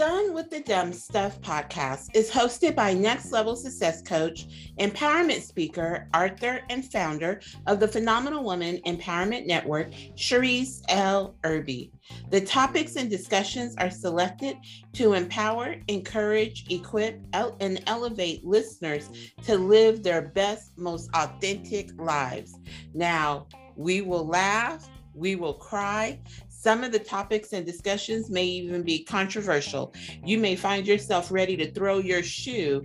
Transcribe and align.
Done 0.00 0.32
with 0.32 0.48
the 0.48 0.60
Dumb 0.60 0.94
Stuff 0.94 1.42
podcast 1.42 2.16
is 2.16 2.30
hosted 2.30 2.74
by 2.74 2.94
Next 2.94 3.32
Level 3.32 3.54
Success 3.54 4.00
Coach, 4.00 4.46
empowerment 4.78 5.42
speaker, 5.42 6.08
author, 6.14 6.62
and 6.70 6.90
founder 6.90 7.42
of 7.66 7.80
the 7.80 7.86
Phenomenal 7.86 8.42
Woman 8.42 8.80
Empowerment 8.86 9.44
Network, 9.44 9.90
Sharise 10.16 10.80
L. 10.88 11.36
Erby. 11.44 11.90
The 12.30 12.40
topics 12.40 12.96
and 12.96 13.10
discussions 13.10 13.76
are 13.76 13.90
selected 13.90 14.56
to 14.94 15.12
empower, 15.12 15.76
encourage, 15.88 16.64
equip, 16.70 17.20
and 17.34 17.82
elevate 17.86 18.42
listeners 18.42 19.10
to 19.42 19.58
live 19.58 20.02
their 20.02 20.28
best, 20.28 20.78
most 20.78 21.10
authentic 21.12 21.90
lives. 22.00 22.58
Now, 22.94 23.48
we 23.76 24.00
will 24.00 24.26
laugh, 24.26 24.88
we 25.14 25.36
will 25.36 25.54
cry, 25.54 26.18
some 26.60 26.84
of 26.84 26.92
the 26.92 26.98
topics 26.98 27.54
and 27.54 27.64
discussions 27.64 28.28
may 28.28 28.44
even 28.44 28.82
be 28.82 29.02
controversial. 29.02 29.94
You 30.26 30.36
may 30.36 30.56
find 30.56 30.86
yourself 30.86 31.32
ready 31.32 31.56
to 31.56 31.72
throw 31.72 31.98
your 31.98 32.22
shoe 32.22 32.82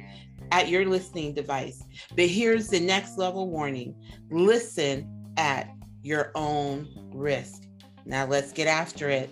at 0.51 0.69
your 0.69 0.85
listening 0.85 1.33
device. 1.33 1.83
But 2.15 2.27
here's 2.27 2.69
the 2.69 2.79
next 2.79 3.17
level 3.17 3.49
warning 3.49 3.93
listen 4.31 5.33
at 5.35 5.69
your 6.03 6.31
own 6.35 6.87
risk. 7.13 7.63
Now 8.05 8.25
let's 8.25 8.53
get 8.53 8.67
after 8.67 9.09
it. 9.09 9.29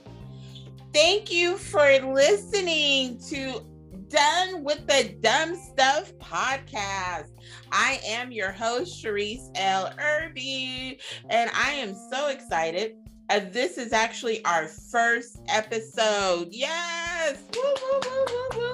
Thank 0.94 1.31
you 1.31 1.57
for 1.57 1.99
listening 1.99 3.19
to 3.30 3.61
Done 4.09 4.63
with 4.63 4.85
the 4.88 5.16
Dumb 5.21 5.55
Stuff 5.55 6.11
podcast. 6.17 7.30
I 7.71 7.99
am 8.05 8.31
your 8.33 8.52
host, 8.52 9.02
Sharise 9.02 9.49
L. 9.55 9.91
Erby, 9.97 10.99
and 11.30 11.49
I 11.53 11.71
am 11.71 11.95
so 12.11 12.27
excited 12.27 12.95
uh, 13.29 13.39
this 13.51 13.77
is 13.77 13.93
actually 13.93 14.43
our 14.45 14.67
first 14.67 15.39
episode. 15.49 16.49
Yes. 16.52 17.43
Woo, 17.55 17.73
woo, 17.81 18.47
woo, 18.55 18.73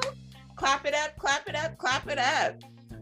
clap 0.56 0.86
it 0.86 0.94
up, 0.94 1.17
clap 1.17 1.47
it 1.47 1.56
up, 1.56 1.78
clap 1.78 2.09
it 2.09 2.17
up. 2.17 2.56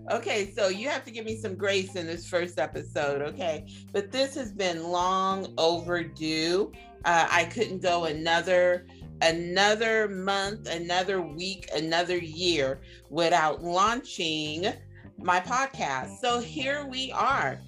Okay, 0.09 0.53
so 0.55 0.69
you 0.69 0.87
have 0.87 1.03
to 1.03 1.11
give 1.11 1.25
me 1.25 1.35
some 1.35 1.55
grace 1.55 1.95
in 1.95 2.07
this 2.07 2.27
first 2.29 2.59
episode, 2.59 3.21
okay? 3.21 3.67
But 3.91 4.11
this 4.11 4.35
has 4.35 4.53
been 4.53 4.83
long 4.83 5.53
overdue. 5.57 6.71
Uh, 7.03 7.27
I 7.29 7.45
couldn't 7.45 7.81
go 7.81 8.05
another 8.05 8.85
another 9.21 10.07
month, 10.07 10.69
another 10.69 11.21
week, 11.21 11.67
another 11.75 12.17
year 12.17 12.81
without 13.09 13.63
launching 13.63 14.67
my 15.17 15.39
podcast. 15.39 16.19
So 16.19 16.39
here 16.39 16.85
we 16.85 17.11
are 17.11 17.59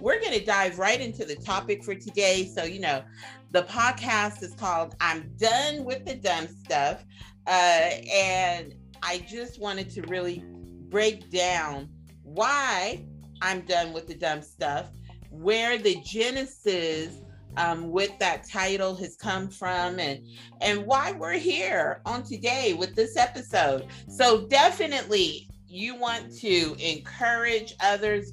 we're 0.00 0.20
going 0.20 0.32
to 0.32 0.44
dive 0.44 0.78
right 0.78 1.00
into 1.00 1.24
the 1.24 1.36
topic 1.36 1.82
for 1.82 1.94
today. 1.94 2.44
So, 2.46 2.64
you 2.64 2.80
know, 2.80 3.02
the 3.50 3.62
podcast 3.62 4.42
is 4.42 4.54
called 4.54 4.94
I'm 5.00 5.32
Done 5.38 5.84
with 5.84 6.04
the 6.04 6.14
Dumb 6.14 6.46
Stuff. 6.46 7.04
Uh, 7.46 7.90
and 8.12 8.74
I 9.02 9.18
just 9.28 9.60
wanted 9.60 9.90
to 9.90 10.02
really 10.02 10.44
break 10.88 11.30
down 11.30 11.88
why 12.22 13.04
I'm 13.40 13.62
done 13.62 13.92
with 13.92 14.06
the 14.06 14.14
dumb 14.14 14.42
stuff, 14.42 14.90
where 15.30 15.78
the 15.78 15.96
genesis 16.04 17.20
um, 17.56 17.90
with 17.90 18.16
that 18.18 18.46
title 18.48 18.94
has 18.96 19.16
come 19.16 19.48
from, 19.48 19.98
and 19.98 20.26
and 20.60 20.86
why 20.86 21.12
we're 21.12 21.32
here 21.32 22.02
on 22.04 22.22
today 22.22 22.74
with 22.74 22.94
this 22.94 23.16
episode. 23.16 23.86
So 24.08 24.46
definitely, 24.46 25.48
you 25.66 25.94
want 25.94 26.32
to 26.38 26.76
encourage 26.78 27.74
others 27.80 28.32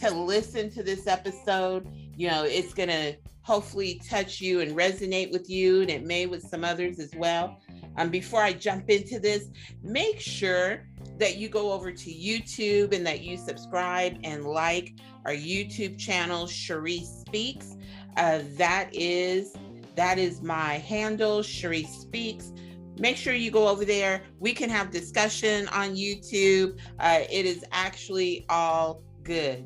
to 0.00 0.10
listen 0.10 0.70
to 0.70 0.82
this 0.82 1.06
episode. 1.06 1.88
You 2.16 2.28
know, 2.28 2.44
it's 2.44 2.74
going 2.74 2.88
to 2.88 3.16
hopefully 3.42 4.00
touch 4.08 4.40
you 4.40 4.60
and 4.60 4.76
resonate 4.76 5.32
with 5.32 5.48
you, 5.48 5.82
and 5.82 5.90
it 5.90 6.04
may 6.04 6.26
with 6.26 6.42
some 6.42 6.64
others 6.64 6.98
as 6.98 7.14
well. 7.14 7.58
Um, 7.96 8.08
before 8.08 8.42
I 8.42 8.52
jump 8.52 8.88
into 8.88 9.18
this, 9.18 9.48
make 9.82 10.20
sure 10.20 10.86
that 11.18 11.36
you 11.36 11.48
go 11.48 11.72
over 11.72 11.90
to 11.92 12.10
YouTube 12.10 12.94
and 12.94 13.04
that 13.06 13.22
you 13.22 13.36
subscribe 13.36 14.18
and 14.24 14.44
like 14.44 14.94
our 15.26 15.32
YouTube 15.32 15.98
channel, 15.98 16.46
Cherie 16.46 17.04
Speaks. 17.04 17.76
Uh, 18.16 18.40
that 18.56 18.88
is 18.92 19.54
that 19.96 20.18
is 20.18 20.40
my 20.40 20.74
handle, 20.78 21.42
Cherie 21.42 21.84
Speaks. 21.84 22.52
Make 22.98 23.16
sure 23.16 23.34
you 23.34 23.50
go 23.50 23.68
over 23.68 23.84
there. 23.84 24.22
We 24.38 24.52
can 24.52 24.70
have 24.70 24.90
discussion 24.90 25.68
on 25.68 25.96
YouTube. 25.96 26.78
Uh, 26.98 27.20
it 27.30 27.46
is 27.46 27.64
actually 27.72 28.46
all 28.48 29.02
good 29.22 29.64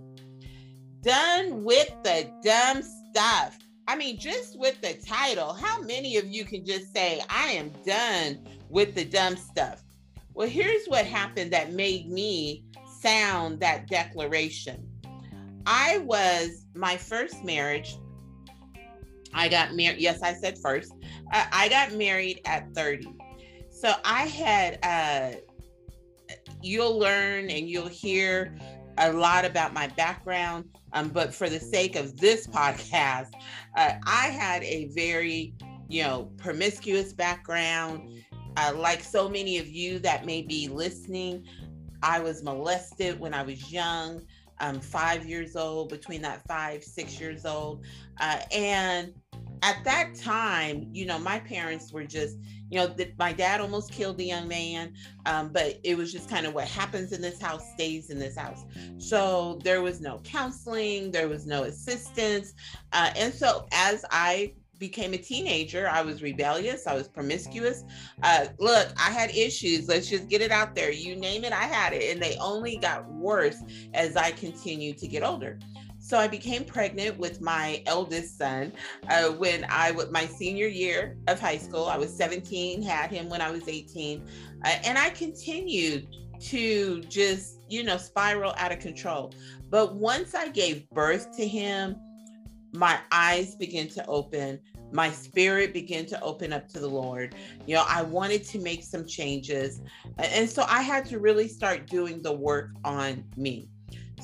done 1.04 1.65
with 1.65 1.94
the 2.03 2.31
dumb 2.42 2.82
stuff. 2.82 3.59
I 3.87 3.97
mean, 3.97 4.19
just 4.19 4.59
with 4.59 4.81
the 4.81 4.94
title, 4.94 5.53
how 5.53 5.82
many 5.82 6.16
of 6.16 6.26
you 6.26 6.44
can 6.44 6.65
just 6.65 6.94
say, 6.94 7.20
I 7.28 7.48
am 7.48 7.70
done 7.87 8.47
with 8.70 8.94
the 8.94 9.04
dumb 9.04 9.37
stuff? 9.37 9.82
Well, 10.32 10.48
here's 10.48 10.87
what 10.87 11.04
happened 11.06 11.53
that 11.53 11.72
made 11.72 12.10
me 12.10 12.65
sound 13.00 13.60
that 13.60 13.88
declaration. 13.88 14.88
I 15.66 15.98
was 15.98 16.65
my 16.75 16.97
first 16.97 17.44
marriage. 17.44 17.97
I 19.34 19.48
got 19.48 19.75
married. 19.75 20.00
Yes, 20.00 20.22
I 20.22 20.32
said 20.32 20.59
first. 20.59 20.92
Uh, 21.32 21.44
I 21.53 21.69
got 21.69 21.92
married 21.92 22.41
at 22.47 22.72
30. 22.75 23.15
So 23.71 23.92
I 24.04 24.22
had, 24.26 24.78
uh, 24.82 25.36
you'll 26.62 26.98
learn 26.98 27.50
and 27.50 27.69
you'll 27.69 27.88
hear 27.88 28.56
a 28.98 29.12
lot 29.12 29.44
about 29.44 29.75
my 29.75 29.88
background. 29.88 30.65
Um, 30.94 31.09
but 31.09 31.34
for 31.34 31.49
the 31.49 31.60
sake 31.60 31.97
of 31.97 32.16
this 32.19 32.47
podcast, 32.47 33.32
uh, 33.77 33.94
I 34.06 34.28
had 34.28 34.62
a 34.62 34.87
very, 34.94 35.55
you 35.88 36.05
know, 36.05 36.31
promiscuous 36.38 37.12
background. 37.12 38.09
Uh, 38.56 38.72
like 38.77 39.03
so 39.03 39.28
many 39.28 39.59
of 39.59 39.66
you 39.66 39.99
that 39.99 40.25
may 40.25 40.41
be 40.41 40.69
listening, 40.69 41.44
I 42.03 42.21
was 42.21 42.44
molested 42.44 43.19
when 43.19 43.34
I 43.34 43.43
was 43.43 43.72
young. 43.72 44.22
I'm 44.60 44.81
five 44.81 45.27
years 45.27 45.56
old, 45.56 45.88
between 45.88 46.22
that 46.22 46.47
five, 46.47 46.84
six 46.84 47.19
years 47.19 47.44
old. 47.44 47.84
Uh, 48.21 48.38
and 48.53 49.12
at 49.64 49.82
that 49.82 50.14
time, 50.14 50.86
you 50.92 51.06
know, 51.06 51.19
my 51.19 51.38
parents 51.38 51.91
were 51.91 52.04
just, 52.04 52.36
you 52.70 52.78
know, 52.78 52.86
the, 52.86 53.10
my 53.19 53.32
dad 53.32 53.62
almost 53.62 53.91
killed 53.91 54.19
the 54.19 54.25
young 54.26 54.47
man, 54.47 54.92
um, 55.25 55.48
but 55.54 55.80
it 55.82 55.97
was 55.97 56.12
just 56.12 56.28
kind 56.28 56.44
of 56.47 56.52
what 56.52 56.69
happens 56.69 57.12
in 57.12 57.22
this 57.22 57.41
house 57.41 57.72
stays 57.72 58.10
in 58.10 58.19
this 58.19 58.36
house. 58.36 58.66
So 58.98 59.58
there 59.64 59.80
was 59.80 60.03
no 60.03 60.19
counseling, 60.19 61.10
there 61.10 61.28
was 61.28 61.47
no 61.47 61.62
assistance. 61.62 62.53
Uh, 62.92 63.10
and 63.16 63.32
so 63.32 63.66
as 63.72 64.04
I 64.10 64.53
became 64.78 65.14
a 65.14 65.19
teenager, 65.19 65.88
I 65.88 66.03
was 66.03 66.20
rebellious, 66.20 66.86
I 66.86 66.94
was 66.94 67.08
promiscuous. 67.08 67.84
Uh, 68.22 68.48
look, 68.58 68.88
I 68.98 69.10
had 69.10 69.30
issues. 69.30 69.88
Let's 69.88 70.10
just 70.10 70.28
get 70.28 70.42
it 70.42 70.50
out 70.50 70.74
there. 70.74 70.92
You 70.92 71.16
name 71.16 71.42
it, 71.42 71.54
I 71.54 71.64
had 71.64 71.94
it. 71.94 72.12
And 72.12 72.22
they 72.22 72.36
only 72.36 72.76
got 72.76 73.10
worse 73.10 73.62
as 73.94 74.14
I 74.14 74.32
continued 74.32 74.98
to 74.98 75.08
get 75.08 75.22
older. 75.22 75.58
So 76.04 76.19
I 76.19 76.28
became 76.28 76.66
pregnant 76.66 77.16
with 77.16 77.41
my 77.41 77.82
eldest 77.87 78.37
son 78.37 78.75
uh, 79.09 79.31
when 79.31 79.65
I 79.70 79.91
was 79.91 80.10
my 80.10 80.26
senior 80.26 80.66
year 80.66 81.16
of 81.28 81.41
high 81.41 81.56
school. 81.56 81.87
I 81.87 81.97
was 81.97 82.15
17, 82.15 82.82
had 82.82 83.10
him 83.10 83.31
when 83.31 83.41
I 83.41 83.50
was 83.50 83.66
18, 83.66 84.22
uh, 84.66 84.69
and 84.84 84.98
I 84.98 85.09
continued 85.09 86.06
to 86.41 87.00
just 87.04 87.60
you 87.70 87.84
know 87.84 87.97
spiral 87.97 88.53
out 88.59 88.70
of 88.70 88.81
control. 88.81 89.32
But 89.70 89.94
once 89.94 90.34
I 90.34 90.48
gave 90.48 90.87
birth 90.91 91.34
to 91.38 91.48
him, 91.48 91.97
my 92.75 92.98
eyes 93.10 93.54
began 93.54 93.88
to 93.88 94.04
open 94.06 94.60
my 94.92 95.10
spirit 95.10 95.72
began 95.72 96.06
to 96.06 96.21
open 96.21 96.53
up 96.53 96.69
to 96.69 96.78
the 96.78 96.86
Lord. 96.86 97.34
You 97.66 97.75
know, 97.75 97.84
I 97.88 98.03
wanted 98.03 98.44
to 98.44 98.60
make 98.60 98.84
some 98.84 99.04
changes. 99.04 99.81
And 100.19 100.48
so 100.48 100.65
I 100.69 100.82
had 100.82 101.04
to 101.06 101.19
really 101.19 101.48
start 101.48 101.88
doing 101.88 102.22
the 102.22 102.32
work 102.32 102.71
on 102.84 103.25
me. 103.36 103.69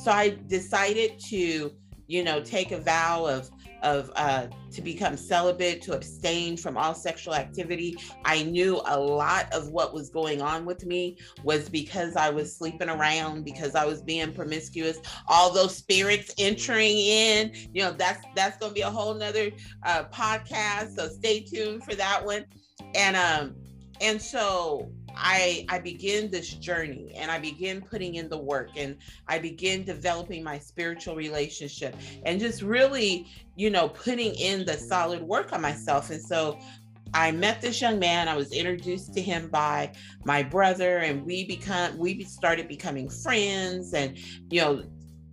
So 0.02 0.10
I 0.10 0.30
decided 0.46 1.18
to, 1.28 1.72
you 2.06 2.24
know, 2.24 2.40
take 2.40 2.72
a 2.72 2.80
vow 2.80 3.26
of 3.26 3.50
of 3.82 4.10
uh, 4.16 4.46
to 4.72 4.82
become 4.82 5.16
celibate, 5.16 5.80
to 5.82 5.94
abstain 5.94 6.56
from 6.56 6.76
all 6.76 6.94
sexual 6.94 7.34
activity. 7.34 7.96
I 8.24 8.42
knew 8.42 8.80
a 8.86 8.98
lot 8.98 9.52
of 9.52 9.70
what 9.70 9.94
was 9.94 10.10
going 10.10 10.42
on 10.42 10.64
with 10.64 10.84
me 10.84 11.18
was 11.44 11.68
because 11.68 12.16
I 12.16 12.30
was 12.30 12.54
sleeping 12.54 12.88
around, 12.88 13.44
because 13.44 13.74
I 13.74 13.84
was 13.86 14.02
being 14.02 14.32
promiscuous. 14.32 14.98
All 15.28 15.52
those 15.52 15.76
spirits 15.76 16.34
entering 16.38 16.96
in, 16.96 17.52
you 17.72 17.82
know, 17.82 17.92
that's 17.92 18.24
that's 18.34 18.58
going 18.58 18.70
to 18.70 18.74
be 18.74 18.82
a 18.82 18.90
whole 18.90 19.14
nother 19.14 19.50
uh, 19.84 20.04
podcast. 20.04 20.96
So 20.96 21.08
stay 21.08 21.40
tuned 21.40 21.84
for 21.84 21.94
that 21.94 22.24
one. 22.24 22.44
And 22.94 23.16
um, 23.16 23.54
and 24.00 24.20
so 24.20 24.90
I 25.16 25.64
I 25.68 25.78
begin 25.78 26.30
this 26.30 26.54
journey 26.54 27.12
and 27.16 27.30
I 27.30 27.38
begin 27.38 27.80
putting 27.80 28.16
in 28.16 28.28
the 28.28 28.38
work 28.38 28.70
and 28.76 28.96
I 29.28 29.38
begin 29.38 29.84
developing 29.84 30.42
my 30.42 30.58
spiritual 30.58 31.16
relationship 31.16 31.96
and 32.24 32.40
just 32.40 32.62
really, 32.62 33.26
you 33.56 33.70
know, 33.70 33.88
putting 33.88 34.34
in 34.34 34.64
the 34.64 34.74
solid 34.74 35.22
work 35.22 35.52
on 35.52 35.60
myself. 35.60 36.10
And 36.10 36.22
so 36.22 36.58
I 37.12 37.32
met 37.32 37.60
this 37.60 37.80
young 37.80 37.98
man. 37.98 38.28
I 38.28 38.36
was 38.36 38.52
introduced 38.52 39.14
to 39.14 39.20
him 39.20 39.48
by 39.48 39.92
my 40.24 40.42
brother 40.42 40.98
and 40.98 41.24
we 41.24 41.44
become 41.44 41.98
we 41.98 42.22
started 42.24 42.68
becoming 42.68 43.08
friends 43.08 43.94
and 43.94 44.16
you 44.50 44.60
know 44.60 44.84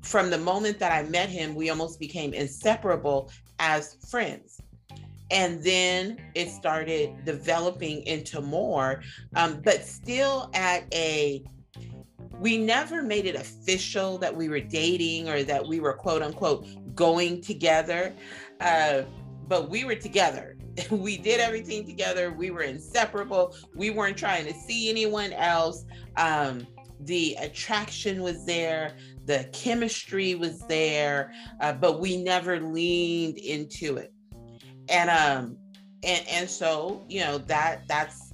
from 0.07 0.29
the 0.29 0.37
moment 0.37 0.79
that 0.79 0.91
I 0.91 1.03
met 1.03 1.29
him, 1.29 1.53
we 1.53 1.69
almost 1.69 1.99
became 1.99 2.33
inseparable 2.33 3.29
as 3.59 3.97
friends. 4.09 4.61
And 5.31 5.63
then 5.63 6.17
it 6.35 6.49
started 6.49 7.25
developing 7.25 8.01
into 8.03 8.41
more 8.41 9.01
um, 9.35 9.61
but 9.63 9.85
still 9.85 10.49
at 10.53 10.83
a 10.93 11.43
we 12.39 12.57
never 12.57 13.01
made 13.01 13.25
it 13.25 13.35
official 13.35 14.17
that 14.19 14.35
we 14.35 14.47
were 14.47 14.59
dating 14.59 15.27
or 15.27 15.43
that 15.43 15.65
we 15.67 15.79
were 15.79 15.93
quote 15.93 16.21
unquote 16.21 16.65
going 16.95 17.41
together 17.41 18.13
uh, 18.59 19.01
but 19.47 19.69
we 19.69 19.83
were 19.83 19.95
together. 19.95 20.53
We 20.91 21.17
did 21.17 21.39
everything 21.39 21.87
together. 21.87 22.31
We 22.31 22.51
were 22.51 22.61
inseparable. 22.61 23.55
We 23.73 23.89
weren't 23.89 24.15
trying 24.15 24.45
to 24.45 24.53
see 24.53 24.91
anyone 24.91 25.33
else. 25.33 25.85
Um, 26.17 26.67
the 26.99 27.35
attraction 27.41 28.21
was 28.21 28.45
there. 28.45 28.95
The 29.25 29.49
chemistry 29.53 30.35
was 30.35 30.59
there 30.67 31.33
uh, 31.61 31.73
but 31.73 31.99
we 31.99 32.21
never 32.21 32.59
leaned 32.59 33.39
into 33.39 33.97
it 33.97 34.13
and 34.89 35.09
um 35.09 35.57
and 36.03 36.25
and 36.29 36.49
so 36.49 37.03
you 37.07 37.21
know 37.21 37.37
that 37.37 37.87
that's 37.87 38.31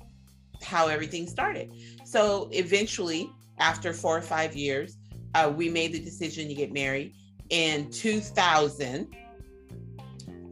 how 0.61 0.87
everything 0.87 1.27
started. 1.27 1.73
So 2.05 2.49
eventually 2.51 3.29
after 3.59 3.93
four 3.93 4.17
or 4.17 4.21
five 4.21 4.55
years 4.55 4.97
uh, 5.35 5.51
we 5.55 5.69
made 5.69 5.93
the 5.93 5.99
decision 5.99 6.47
to 6.47 6.53
get 6.53 6.71
married 6.71 7.15
in 7.49 7.89
2000 7.89 9.07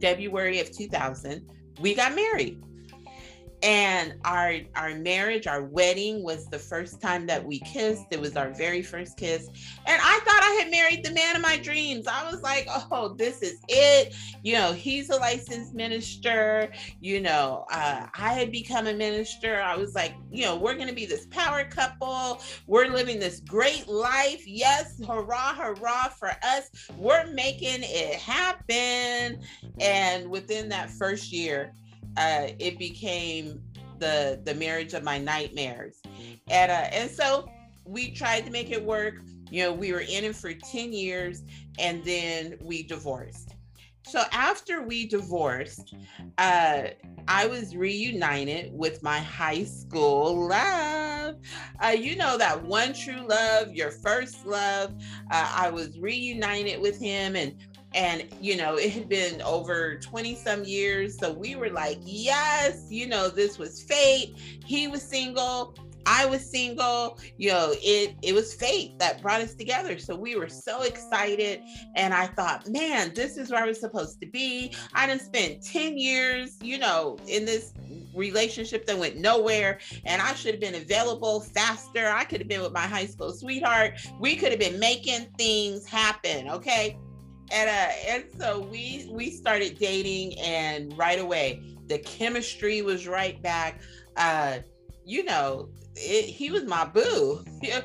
february 0.00 0.60
of 0.60 0.70
2000 0.70 1.48
we 1.80 1.94
got 1.94 2.14
married 2.14 2.62
and 3.62 4.14
our 4.24 4.56
our 4.74 4.94
marriage 4.96 5.46
our 5.46 5.62
wedding 5.62 6.22
was 6.22 6.46
the 6.46 6.58
first 6.58 7.00
time 7.00 7.26
that 7.26 7.44
we 7.44 7.60
kissed. 7.60 8.06
It 8.10 8.20
was 8.20 8.36
our 8.36 8.50
very 8.50 8.82
first 8.82 9.16
kiss. 9.16 9.48
And 9.86 10.00
i 10.02 10.20
thought 10.24 10.42
i 10.42 10.58
had 10.60 10.70
married 10.70 11.04
the 11.04 11.12
man 11.12 11.36
of 11.36 11.42
my 11.42 11.58
dreams. 11.58 12.06
I 12.06 12.28
was 12.30 12.42
like 12.42 12.66
oh 12.90 13.14
this 13.16 13.40
is 13.42 13.60
it. 13.68 14.14
You 14.42 14.54
know 14.54 14.72
he's 14.72 15.10
a 15.10 15.16
licensed 15.16 15.74
minister. 15.74 16.72
You 17.00 17.20
know 17.20 17.64
uh, 17.70 18.06
i 18.14 18.32
had 18.32 18.50
become 18.50 18.88
a 18.88 18.94
minister. 18.94 19.60
I 19.60 19.76
was 19.76 19.94
like 19.94 20.14
you 20.30 20.44
know 20.44 20.56
we're 20.56 20.74
gonna 20.74 20.92
be 20.92 21.06
this 21.06 21.26
power 21.26 21.64
couple. 21.64 22.40
We're 22.66 22.88
living 22.88 23.20
this 23.20 23.40
great 23.40 23.86
life. 23.86 24.42
Yes 24.46 25.00
hurrah 25.06 25.54
hurrah 25.54 26.08
for 26.08 26.32
us. 26.42 26.68
We're 26.96 27.26
making 27.32 27.82
it 27.82 28.14
happen. 28.16 29.40
And 29.80 30.28
within 30.28 30.68
that 30.70 30.90
first 30.90 31.32
year 31.32 31.72
uh, 32.16 32.48
it 32.58 32.78
became 32.78 33.60
the 33.98 34.40
the 34.44 34.54
marriage 34.54 34.94
of 34.94 35.02
my 35.02 35.18
nightmares, 35.18 36.00
and 36.50 36.70
uh, 36.70 36.86
and 36.92 37.10
so 37.10 37.48
we 37.84 38.10
tried 38.12 38.44
to 38.46 38.50
make 38.50 38.70
it 38.70 38.84
work. 38.84 39.14
You 39.50 39.64
know, 39.64 39.72
we 39.72 39.92
were 39.92 40.00
in 40.00 40.24
it 40.24 40.36
for 40.36 40.52
ten 40.52 40.92
years, 40.92 41.42
and 41.78 42.04
then 42.04 42.56
we 42.62 42.82
divorced. 42.82 43.54
So 44.04 44.22
after 44.32 44.82
we 44.82 45.06
divorced, 45.06 45.94
uh, 46.38 46.88
I 47.28 47.46
was 47.46 47.76
reunited 47.76 48.70
with 48.72 49.02
my 49.02 49.18
high 49.18 49.64
school 49.64 50.48
love. 50.48 51.36
Uh, 51.82 51.88
you 51.88 52.16
know 52.16 52.36
that 52.36 52.64
one 52.64 52.94
true 52.94 53.26
love, 53.28 53.72
your 53.72 53.90
first 53.90 54.44
love. 54.44 54.92
Uh, 55.30 55.52
I 55.54 55.70
was 55.70 55.98
reunited 56.00 56.80
with 56.80 57.00
him, 57.00 57.36
and 57.36 57.54
and 57.94 58.24
you 58.40 58.56
know 58.56 58.76
it 58.76 58.90
had 58.90 59.08
been 59.08 59.40
over 59.42 59.96
20 59.96 60.34
some 60.36 60.64
years 60.64 61.18
so 61.18 61.32
we 61.32 61.54
were 61.56 61.70
like 61.70 61.98
yes 62.02 62.86
you 62.90 63.06
know 63.06 63.28
this 63.28 63.58
was 63.58 63.82
fate 63.82 64.36
he 64.64 64.88
was 64.88 65.02
single 65.02 65.74
I 66.06 66.26
was 66.26 66.48
single, 66.48 67.18
you 67.36 67.50
know, 67.50 67.74
it 67.82 68.16
it 68.22 68.34
was 68.34 68.54
fate 68.54 68.98
that 68.98 69.22
brought 69.22 69.40
us 69.40 69.54
together. 69.54 69.98
So 69.98 70.16
we 70.16 70.36
were 70.36 70.48
so 70.48 70.82
excited. 70.82 71.62
And 71.96 72.12
I 72.12 72.26
thought, 72.26 72.68
man, 72.68 73.12
this 73.14 73.36
is 73.36 73.50
where 73.50 73.62
I 73.62 73.66
was 73.66 73.80
supposed 73.80 74.20
to 74.20 74.26
be. 74.26 74.74
I 74.94 75.06
didn't 75.06 75.22
spend 75.22 75.62
10 75.62 75.98
years, 75.98 76.56
you 76.60 76.78
know, 76.78 77.18
in 77.26 77.44
this 77.44 77.72
relationship 78.14 78.86
that 78.86 78.98
went 78.98 79.16
nowhere. 79.16 79.78
And 80.04 80.20
I 80.20 80.34
should 80.34 80.52
have 80.52 80.60
been 80.60 80.74
available 80.74 81.40
faster. 81.40 82.08
I 82.08 82.24
could 82.24 82.40
have 82.40 82.48
been 82.48 82.62
with 82.62 82.72
my 82.72 82.86
high 82.86 83.06
school 83.06 83.32
sweetheart. 83.32 83.94
We 84.18 84.36
could 84.36 84.50
have 84.50 84.60
been 84.60 84.78
making 84.78 85.28
things 85.38 85.86
happen. 85.86 86.48
Okay 86.48 86.98
and 87.52 87.68
uh, 87.68 87.92
and 88.08 88.24
so 88.38 88.60
we 88.60 89.08
we 89.10 89.30
started 89.30 89.78
dating, 89.78 90.38
and 90.40 90.96
right 90.96 91.20
away 91.20 91.62
the 91.86 91.98
chemistry 91.98 92.82
was 92.82 93.06
right 93.06 93.40
back. 93.42 93.80
Uh, 94.16 94.58
you 95.04 95.24
know, 95.24 95.68
it, 95.94 96.24
he 96.24 96.50
was 96.50 96.64
my 96.64 96.84
boo. 96.84 97.44
uh, 97.72 97.78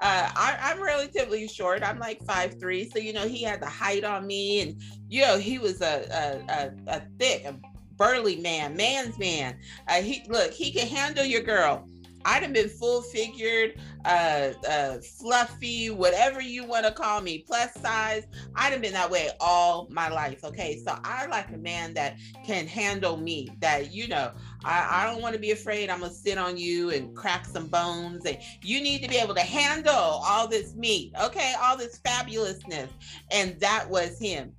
I, 0.00 0.56
am 0.60 0.82
relatively 0.82 1.48
short. 1.48 1.82
I'm 1.82 1.98
like 1.98 2.22
five 2.24 2.58
three, 2.60 2.88
so 2.88 2.98
you 2.98 3.12
know 3.12 3.26
he 3.26 3.42
had 3.42 3.60
the 3.60 3.68
height 3.68 4.04
on 4.04 4.26
me, 4.26 4.60
and 4.60 4.82
you 5.08 5.22
know 5.22 5.38
he 5.38 5.58
was 5.58 5.80
a 5.80 6.42
a, 6.48 6.52
a, 6.52 6.96
a 6.98 7.02
thick, 7.18 7.44
a 7.44 7.56
burly 7.96 8.36
man, 8.36 8.76
man's 8.76 9.18
man. 9.18 9.56
Uh, 9.88 10.02
he 10.02 10.22
look, 10.28 10.52
he 10.52 10.70
can 10.70 10.86
handle 10.86 11.24
your 11.24 11.42
girl. 11.42 11.88
I'd 12.24 12.42
have 12.42 12.52
been 12.52 12.68
full 12.68 13.02
figured, 13.02 13.78
uh, 14.04 14.52
uh, 14.68 14.98
fluffy, 14.98 15.90
whatever 15.90 16.40
you 16.40 16.64
want 16.64 16.86
to 16.86 16.92
call 16.92 17.20
me, 17.20 17.38
plus 17.38 17.74
size. 17.74 18.26
I'd 18.54 18.72
have 18.72 18.80
been 18.80 18.92
that 18.92 19.10
way 19.10 19.30
all 19.40 19.86
my 19.90 20.08
life. 20.08 20.44
Okay. 20.44 20.80
So 20.84 20.98
I 21.04 21.26
like 21.26 21.50
a 21.50 21.58
man 21.58 21.94
that 21.94 22.16
can 22.44 22.66
handle 22.66 23.16
me, 23.16 23.50
that, 23.60 23.92
you 23.92 24.08
know, 24.08 24.32
I, 24.64 24.88
I 24.90 25.12
don't 25.12 25.20
want 25.20 25.34
to 25.34 25.40
be 25.40 25.50
afraid 25.50 25.90
I'm 25.90 26.00
going 26.00 26.10
to 26.10 26.16
sit 26.16 26.38
on 26.38 26.56
you 26.56 26.90
and 26.90 27.14
crack 27.14 27.46
some 27.46 27.66
bones. 27.66 28.24
And 28.24 28.38
you 28.62 28.80
need 28.80 29.02
to 29.02 29.08
be 29.08 29.16
able 29.16 29.34
to 29.34 29.40
handle 29.40 29.94
all 29.94 30.48
this 30.48 30.74
meat. 30.74 31.12
Okay. 31.20 31.54
All 31.60 31.76
this 31.76 32.00
fabulousness. 32.04 32.88
And 33.30 33.58
that 33.60 33.88
was 33.88 34.18
him 34.18 34.52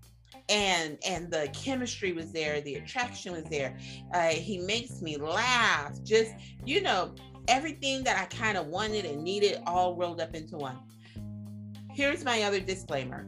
and 0.50 0.97
and 1.06 1.31
the 1.31 1.50
chemistry 1.53 2.12
was 2.12 2.31
there 2.31 2.62
the 2.62 2.75
attraction 2.75 3.31
was 3.31 3.44
there 3.45 3.75
uh, 4.13 4.27
he 4.27 4.59
makes 4.59 5.01
me 5.01 5.17
laugh 5.17 5.91
just 6.03 6.33
you 6.65 6.81
know 6.81 7.13
everything 7.47 8.03
that 8.03 8.18
I 8.19 8.25
kind 8.25 8.57
of 8.57 8.68
wanted 8.68 9.06
and 9.06 9.24
needed 9.24 9.62
all 9.65 9.95
rolled 9.95 10.21
up 10.21 10.36
into 10.36 10.57
one. 10.57 10.77
Here's 11.92 12.25
my 12.25 12.44
other 12.44 12.59
disclaimer. 12.59 13.27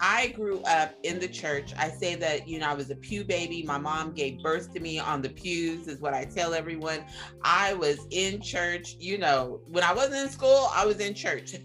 I 0.00 0.28
grew 0.28 0.60
up 0.62 0.94
in 1.02 1.18
the 1.18 1.28
church. 1.28 1.72
I 1.76 1.88
say 1.90 2.14
that, 2.16 2.46
you 2.46 2.58
know, 2.58 2.68
I 2.68 2.74
was 2.74 2.90
a 2.90 2.94
pew 2.94 3.24
baby. 3.24 3.62
My 3.64 3.78
mom 3.78 4.12
gave 4.12 4.40
birth 4.42 4.72
to 4.74 4.80
me 4.80 4.98
on 4.98 5.22
the 5.22 5.28
pews, 5.28 5.88
is 5.88 6.00
what 6.00 6.14
I 6.14 6.24
tell 6.24 6.54
everyone. 6.54 7.04
I 7.42 7.74
was 7.74 8.06
in 8.10 8.40
church, 8.40 8.96
you 9.00 9.18
know, 9.18 9.60
when 9.68 9.82
I 9.82 9.92
wasn't 9.92 10.26
in 10.26 10.28
school, 10.30 10.68
I 10.72 10.86
was 10.86 11.00
in 11.00 11.14
church 11.14 11.54
and 11.54 11.64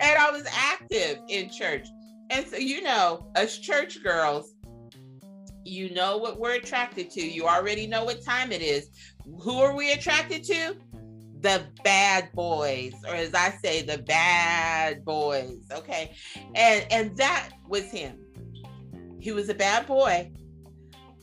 I 0.00 0.30
was 0.30 0.46
active 0.52 1.18
in 1.28 1.50
church. 1.50 1.86
And 2.30 2.46
so, 2.46 2.56
you 2.56 2.82
know, 2.82 3.30
as 3.34 3.58
church 3.58 4.02
girls, 4.02 4.54
you 5.64 5.90
know 5.90 6.16
what 6.16 6.38
we're 6.38 6.54
attracted 6.54 7.10
to. 7.10 7.20
You 7.20 7.46
already 7.46 7.86
know 7.86 8.04
what 8.04 8.22
time 8.24 8.52
it 8.52 8.62
is. 8.62 8.90
Who 9.42 9.58
are 9.60 9.74
we 9.74 9.92
attracted 9.92 10.44
to? 10.44 10.76
The 11.40 11.66
bad 11.82 12.30
boys 12.34 12.92
or 13.08 13.14
as 13.14 13.34
i 13.34 13.50
say 13.62 13.82
the 13.82 13.98
bad 13.98 15.04
boys 15.04 15.62
okay? 15.72 16.14
And 16.54 16.86
and 16.90 17.16
that 17.16 17.50
was 17.68 17.84
him. 17.84 18.18
He 19.18 19.32
was 19.32 19.48
a 19.48 19.54
bad 19.54 19.86
boy 19.86 20.30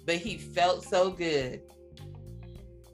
but 0.06 0.16
he 0.16 0.38
felt 0.38 0.84
so 0.86 1.12
good. 1.12 1.62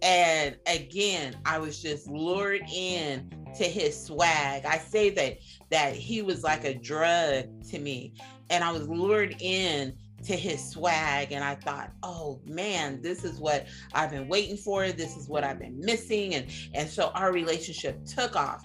And 0.02 0.58
again 0.68 1.36
i 1.46 1.58
was 1.58 1.82
just 1.82 2.08
lured 2.10 2.62
in 2.72 3.30
to 3.58 3.64
his 3.64 4.06
swag. 4.06 4.66
I 4.66 4.78
say 4.78 5.10
that 5.12 5.38
that 5.70 5.96
he 5.96 6.22
was 6.22 6.44
like 6.44 6.66
a 6.66 6.74
drug 6.74 7.46
to 7.70 7.80
me 7.80 8.14
and 8.50 8.64
i 8.64 8.72
was 8.72 8.88
lured 8.88 9.36
in 9.40 9.94
to 10.24 10.36
his 10.36 10.72
swag 10.72 11.32
and 11.32 11.44
I 11.44 11.56
thought, 11.56 11.92
"Oh 12.02 12.40
man, 12.46 13.02
this 13.02 13.24
is 13.24 13.40
what 13.40 13.68
I've 13.94 14.12
been 14.12 14.28
waiting 14.28 14.58
for. 14.58 14.92
This 14.92 15.16
is 15.16 15.28
what 15.28 15.44
I've 15.44 15.60
been 15.60 15.80
missing." 15.80 16.36
And 16.36 16.48
and 16.74 16.90
so 16.90 17.08
our 17.10 17.32
relationship 17.32 18.04
took 18.06 18.36
off. 18.36 18.64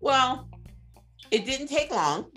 Well, 0.00 0.48
it 1.30 1.44
didn't 1.44 1.68
take 1.68 1.90
long 1.90 2.32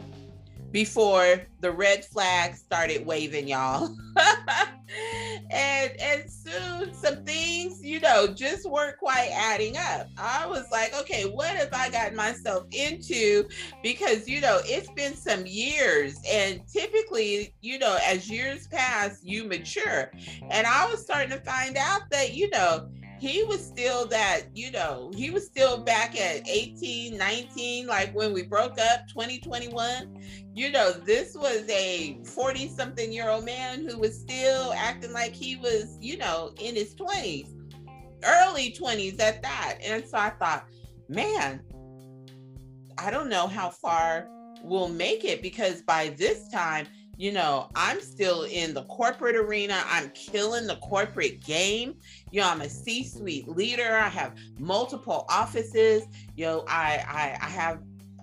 before 0.72 1.42
the 1.62 1.72
red 1.72 2.04
flag 2.04 2.56
started 2.56 3.06
waving, 3.06 3.48
y'all. 3.48 3.96
and 5.52 5.92
and 6.00 6.30
soon 6.30 6.94
some 6.94 7.24
things, 7.24 7.84
you 7.84 8.00
know, 8.00 8.28
just 8.28 8.70
weren't 8.70 8.98
quite 8.98 9.30
adding 9.34 9.78
up. 9.78 10.08
I 10.18 10.46
was 10.48 10.66
like, 10.72 10.94
okay, 11.02 11.24
what 11.24 11.56
have 11.56 11.74
I 11.74 11.90
gotten 11.90 12.16
myself 12.16 12.66
into? 12.72 13.48
Because 13.82 14.28
you 14.28 14.42
know, 14.42 14.60
it's 14.64 14.90
been 14.92 15.16
some 15.16 15.46
years, 15.46 16.16
and 16.30 16.62
typically, 16.68 17.54
you 17.62 17.80
know, 17.80 17.98
as 18.06 18.30
years 18.30 18.68
pass, 18.68 19.20
you 19.24 19.46
mature. 19.46 20.12
And 20.50 20.68
I 20.68 20.86
was 20.90 21.02
starting 21.02 21.32
to 21.32 21.44
find 21.44 21.78
out 21.78 22.02
that, 22.12 22.34
you 22.34 22.50
know, 22.50 22.90
he 23.24 23.42
was 23.46 23.66
still 23.66 24.06
that, 24.08 24.42
you 24.54 24.70
know, 24.70 25.10
he 25.16 25.30
was 25.30 25.46
still 25.46 25.78
back 25.78 26.20
at 26.20 26.46
18, 26.46 27.18
19, 27.18 27.88
like 27.88 28.14
when 28.14 28.34
we 28.34 28.44
broke 28.44 28.78
up 28.78 29.08
2021. 29.08 30.22
You 30.54 30.70
know, 30.70 30.92
this 30.92 31.34
was 31.34 31.64
a 31.70 32.20
40 32.26 32.68
something 32.68 33.14
year 33.14 33.30
old 33.30 33.46
man 33.46 33.88
who 33.88 33.98
was 33.98 34.20
still 34.20 34.74
acting 34.74 35.14
like 35.14 35.32
he 35.32 35.56
was, 35.56 35.98
you 36.02 36.18
know, 36.18 36.54
in 36.60 36.76
his 36.76 36.96
20s, 36.96 37.48
early 38.26 38.76
20s 38.78 39.18
at 39.22 39.42
that. 39.42 39.78
And 39.82 40.06
so 40.06 40.18
I 40.18 40.32
thought, 40.32 40.68
man, 41.08 41.62
I 42.98 43.10
don't 43.10 43.30
know 43.30 43.48
how 43.48 43.70
far 43.70 44.28
we'll 44.64 44.90
make 44.90 45.24
it 45.24 45.42
because 45.42 45.82
by 45.82 46.10
this 46.18 46.50
time, 46.50 46.88
you 47.18 47.32
know, 47.32 47.70
I'm 47.76 48.02
still 48.02 48.44
in 48.44 48.74
the 48.74 48.84
corporate 48.84 49.36
arena. 49.36 49.82
I'm 49.86 50.10
killing 50.12 50.66
the 50.66 50.78
corporate 50.78 51.42
game. 51.42 51.96
You 52.32 52.42
know, 52.42 52.50
I'm 52.50 52.62
a 52.62 52.70
C-suite 52.70 53.48
leader. 53.48 53.96
I 53.98 54.10
have 54.10 54.36
multiple 54.60 55.26
offices. 55.30 56.04
You 56.36 56.46
know, 56.46 56.66
I 56.68 57.04
I, 57.08 57.46
I 57.46 57.50
have 57.50 57.80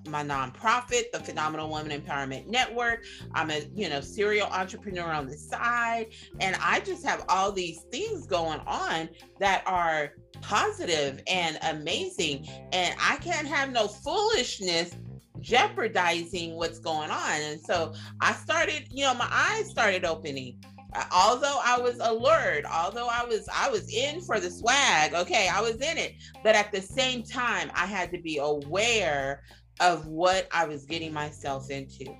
my 0.08 0.24
nonprofit, 0.24 1.12
the 1.12 1.20
Phenomenal 1.20 1.68
Woman 1.68 1.98
Empowerment 1.98 2.46
Network. 2.46 3.04
I'm 3.34 3.50
a, 3.50 3.62
you 3.74 3.88
know, 3.88 4.00
serial 4.00 4.48
entrepreneur 4.48 5.10
on 5.12 5.26
the 5.26 5.36
side. 5.36 6.06
And 6.40 6.56
I 6.60 6.80
just 6.80 7.04
have 7.04 7.24
all 7.28 7.52
these 7.52 7.82
things 7.92 8.26
going 8.26 8.60
on 8.66 9.08
that 9.38 9.62
are 9.66 10.14
positive 10.40 11.22
and 11.26 11.58
amazing. 11.62 12.48
And 12.72 12.94
I 13.00 13.16
can't 13.16 13.46
have 13.46 13.72
no 13.72 13.88
foolishness 13.88 14.94
jeopardizing 15.40 16.56
what's 16.56 16.78
going 16.78 17.10
on. 17.10 17.40
And 17.42 17.60
so 17.60 17.94
I 18.20 18.32
started, 18.32 18.86
you 18.90 19.04
know, 19.04 19.14
my 19.14 19.28
eyes 19.30 19.70
started 19.70 20.04
opening. 20.04 20.58
Uh, 20.92 21.04
although 21.14 21.60
I 21.64 21.78
was 21.78 21.98
alert, 22.00 22.64
although 22.64 23.08
I 23.08 23.24
was 23.24 23.48
I 23.52 23.70
was 23.70 23.92
in 23.94 24.20
for 24.20 24.40
the 24.40 24.50
swag, 24.50 25.14
okay, 25.14 25.48
I 25.48 25.60
was 25.60 25.76
in 25.76 25.98
it, 25.98 26.14
but 26.42 26.56
at 26.56 26.72
the 26.72 26.82
same 26.82 27.22
time 27.22 27.70
I 27.74 27.86
had 27.86 28.10
to 28.12 28.20
be 28.20 28.38
aware 28.38 29.42
of 29.78 30.06
what 30.06 30.48
I 30.52 30.66
was 30.66 30.84
getting 30.84 31.12
myself 31.12 31.70
into. 31.70 32.12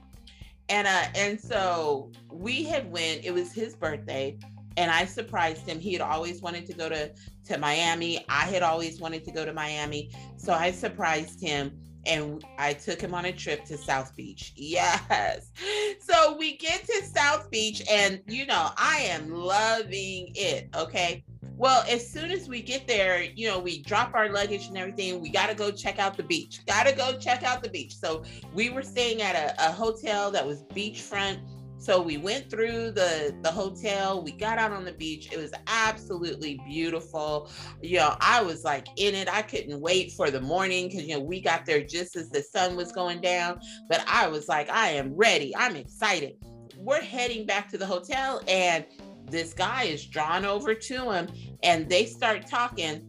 And 0.68 0.86
uh 0.86 1.04
and 1.16 1.40
so 1.40 2.12
we 2.32 2.62
had 2.62 2.90
went, 2.92 3.24
it 3.24 3.34
was 3.34 3.52
his 3.52 3.74
birthday 3.74 4.38
and 4.76 4.90
I 4.90 5.04
surprised 5.04 5.68
him. 5.68 5.80
He 5.80 5.92
had 5.92 6.02
always 6.02 6.40
wanted 6.40 6.66
to 6.66 6.72
go 6.72 6.88
to 6.88 7.12
to 7.46 7.58
Miami. 7.58 8.24
I 8.28 8.44
had 8.44 8.62
always 8.62 9.00
wanted 9.00 9.24
to 9.24 9.32
go 9.32 9.44
to 9.44 9.52
Miami. 9.52 10.10
So 10.36 10.52
I 10.52 10.70
surprised 10.70 11.40
him 11.40 11.72
and 12.06 12.44
I 12.58 12.72
took 12.72 13.00
him 13.00 13.14
on 13.14 13.26
a 13.26 13.32
trip 13.32 13.64
to 13.66 13.76
South 13.76 14.14
Beach. 14.16 14.52
Yes. 14.56 15.50
So 16.00 16.36
we 16.36 16.56
get 16.56 16.84
to 16.86 17.02
South 17.04 17.50
Beach, 17.50 17.82
and 17.88 18.20
you 18.26 18.44
know, 18.44 18.70
I 18.76 19.06
am 19.10 19.30
loving 19.30 20.32
it. 20.34 20.68
Okay. 20.74 21.22
Well, 21.56 21.84
as 21.88 22.10
soon 22.10 22.30
as 22.30 22.48
we 22.48 22.62
get 22.62 22.88
there, 22.88 23.22
you 23.22 23.46
know, 23.46 23.58
we 23.58 23.82
drop 23.82 24.14
our 24.14 24.30
luggage 24.32 24.66
and 24.66 24.78
everything. 24.78 25.20
We 25.20 25.28
got 25.28 25.50
to 25.50 25.54
go 25.54 25.70
check 25.70 25.98
out 25.98 26.16
the 26.16 26.22
beach. 26.22 26.64
Got 26.66 26.86
to 26.86 26.96
go 26.96 27.18
check 27.18 27.42
out 27.42 27.62
the 27.62 27.68
beach. 27.68 27.94
So 27.96 28.24
we 28.54 28.70
were 28.70 28.82
staying 28.82 29.20
at 29.20 29.36
a, 29.36 29.68
a 29.68 29.70
hotel 29.70 30.30
that 30.30 30.44
was 30.44 30.62
beachfront 30.74 31.38
so 31.80 31.98
we 32.02 32.18
went 32.18 32.50
through 32.50 32.90
the 32.90 33.34
the 33.40 33.50
hotel, 33.50 34.22
we 34.22 34.32
got 34.32 34.58
out 34.58 34.70
on 34.70 34.84
the 34.84 34.92
beach. 34.92 35.32
It 35.32 35.38
was 35.38 35.50
absolutely 35.66 36.60
beautiful. 36.68 37.50
You 37.80 37.96
know, 37.96 38.16
I 38.20 38.42
was 38.42 38.64
like 38.64 38.88
in 38.96 39.14
it. 39.14 39.32
I 39.32 39.40
couldn't 39.40 39.80
wait 39.80 40.12
for 40.12 40.30
the 40.30 40.42
morning 40.42 40.88
because 40.88 41.04
you 41.04 41.14
know 41.14 41.20
we 41.20 41.40
got 41.40 41.64
there 41.64 41.82
just 41.82 42.16
as 42.16 42.28
the 42.28 42.42
sun 42.42 42.76
was 42.76 42.92
going 42.92 43.22
down. 43.22 43.60
But 43.88 44.04
I 44.06 44.28
was 44.28 44.46
like, 44.46 44.68
I 44.68 44.90
am 44.90 45.14
ready. 45.16 45.56
I'm 45.56 45.74
excited. 45.74 46.36
We're 46.76 47.00
heading 47.00 47.46
back 47.46 47.70
to 47.70 47.78
the 47.78 47.86
hotel, 47.86 48.42
and 48.46 48.84
this 49.30 49.54
guy 49.54 49.84
is 49.84 50.04
drawn 50.04 50.44
over 50.44 50.74
to 50.74 51.10
him, 51.10 51.28
and 51.62 51.88
they 51.88 52.04
start 52.04 52.46
talking. 52.46 53.06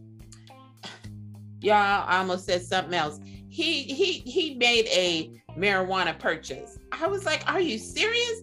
Y'all, 1.60 2.04
I 2.08 2.18
almost 2.18 2.46
said 2.46 2.62
something 2.62 2.94
else. 2.94 3.20
He 3.50 3.82
he 3.82 4.12
he 4.20 4.54
made 4.54 4.86
a 4.86 5.42
marijuana 5.58 6.18
purchase. 6.18 6.78
I 6.92 7.06
was 7.06 7.24
like, 7.24 7.42
are 7.50 7.60
you 7.60 7.78
serious? 7.78 8.42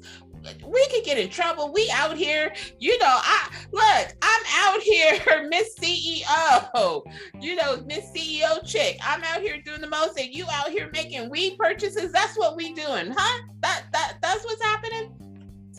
We 0.66 0.88
could 0.88 1.04
get 1.04 1.18
in 1.18 1.30
trouble. 1.30 1.74
We 1.74 1.90
out 1.94 2.16
here, 2.16 2.54
you 2.80 2.98
know. 3.00 3.06
I 3.08 3.50
look, 3.72 4.16
I'm 4.22 4.44
out 4.56 4.82
here, 4.82 5.48
Miss 5.50 5.76
CEO, 5.78 7.04
you 7.42 7.56
know, 7.56 7.84
Miss 7.86 8.06
CEO 8.12 8.66
chick. 8.66 8.98
I'm 9.04 9.24
out 9.24 9.42
here 9.42 9.62
doing 9.62 9.82
the 9.82 9.90
most, 9.90 10.18
and 10.18 10.34
you 10.34 10.46
out 10.52 10.70
here 10.70 10.90
making 10.94 11.30
weed 11.30 11.58
purchases. 11.58 12.12
That's 12.14 12.38
what 12.38 12.56
we 12.56 12.74
doing, 12.74 13.14
huh? 13.16 13.44
That 13.62 13.84
that 13.92 14.18
that's 14.22 14.46
what's 14.46 14.64
happening. 14.64 15.12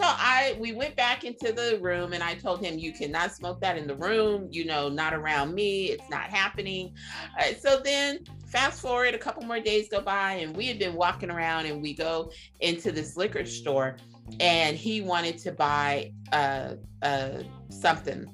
So 0.01 0.07
I 0.07 0.57
we 0.59 0.73
went 0.73 0.97
back 0.97 1.25
into 1.25 1.53
the 1.53 1.79
room 1.83 2.15
and 2.15 2.23
I 2.23 2.35
told 2.35 2.65
him 2.65 2.79
you 2.79 2.91
cannot 2.91 3.35
smoke 3.35 3.61
that 3.61 3.77
in 3.77 3.87
the 3.87 3.97
room, 3.97 4.49
you 4.51 4.65
know, 4.65 4.89
not 4.89 5.13
around 5.13 5.55
me. 5.55 5.91
It's 5.91 6.09
not 6.09 6.31
happening. 6.31 6.95
Uh, 7.39 7.53
so 7.61 7.83
then 7.85 8.21
fast 8.47 8.81
forward 8.81 9.15
a 9.15 9.19
couple 9.19 9.43
more 9.43 9.61
days 9.61 9.91
go 9.91 10.01
by 10.01 10.33
and 10.33 10.57
we 10.57 10.67
had 10.67 10.79
been 10.79 10.95
walking 10.95 11.31
around 11.31 11.67
and 11.67 11.83
we 11.83 11.93
go 11.93 12.33
into 12.61 12.91
this 12.91 13.19
liquor 13.19 13.45
store 13.45 13.99
and 14.41 14.75
he 14.75 15.03
wanted 15.03 15.37
to 15.37 15.53
buy 15.53 16.11
uh, 16.33 16.77
uh, 17.03 17.43
something 17.69 18.27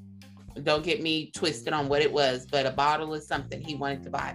don't 0.63 0.85
get 0.85 1.03
me 1.03 1.33
twisted 1.33 1.73
on 1.73 1.89
what 1.89 2.01
it 2.01 2.11
was 2.11 2.47
but 2.47 2.65
a 2.65 2.71
bottle 2.71 3.13
of 3.13 3.23
something 3.25 3.61
he 3.61 3.75
wanted 3.75 4.03
to 4.03 4.09
buy 4.09 4.35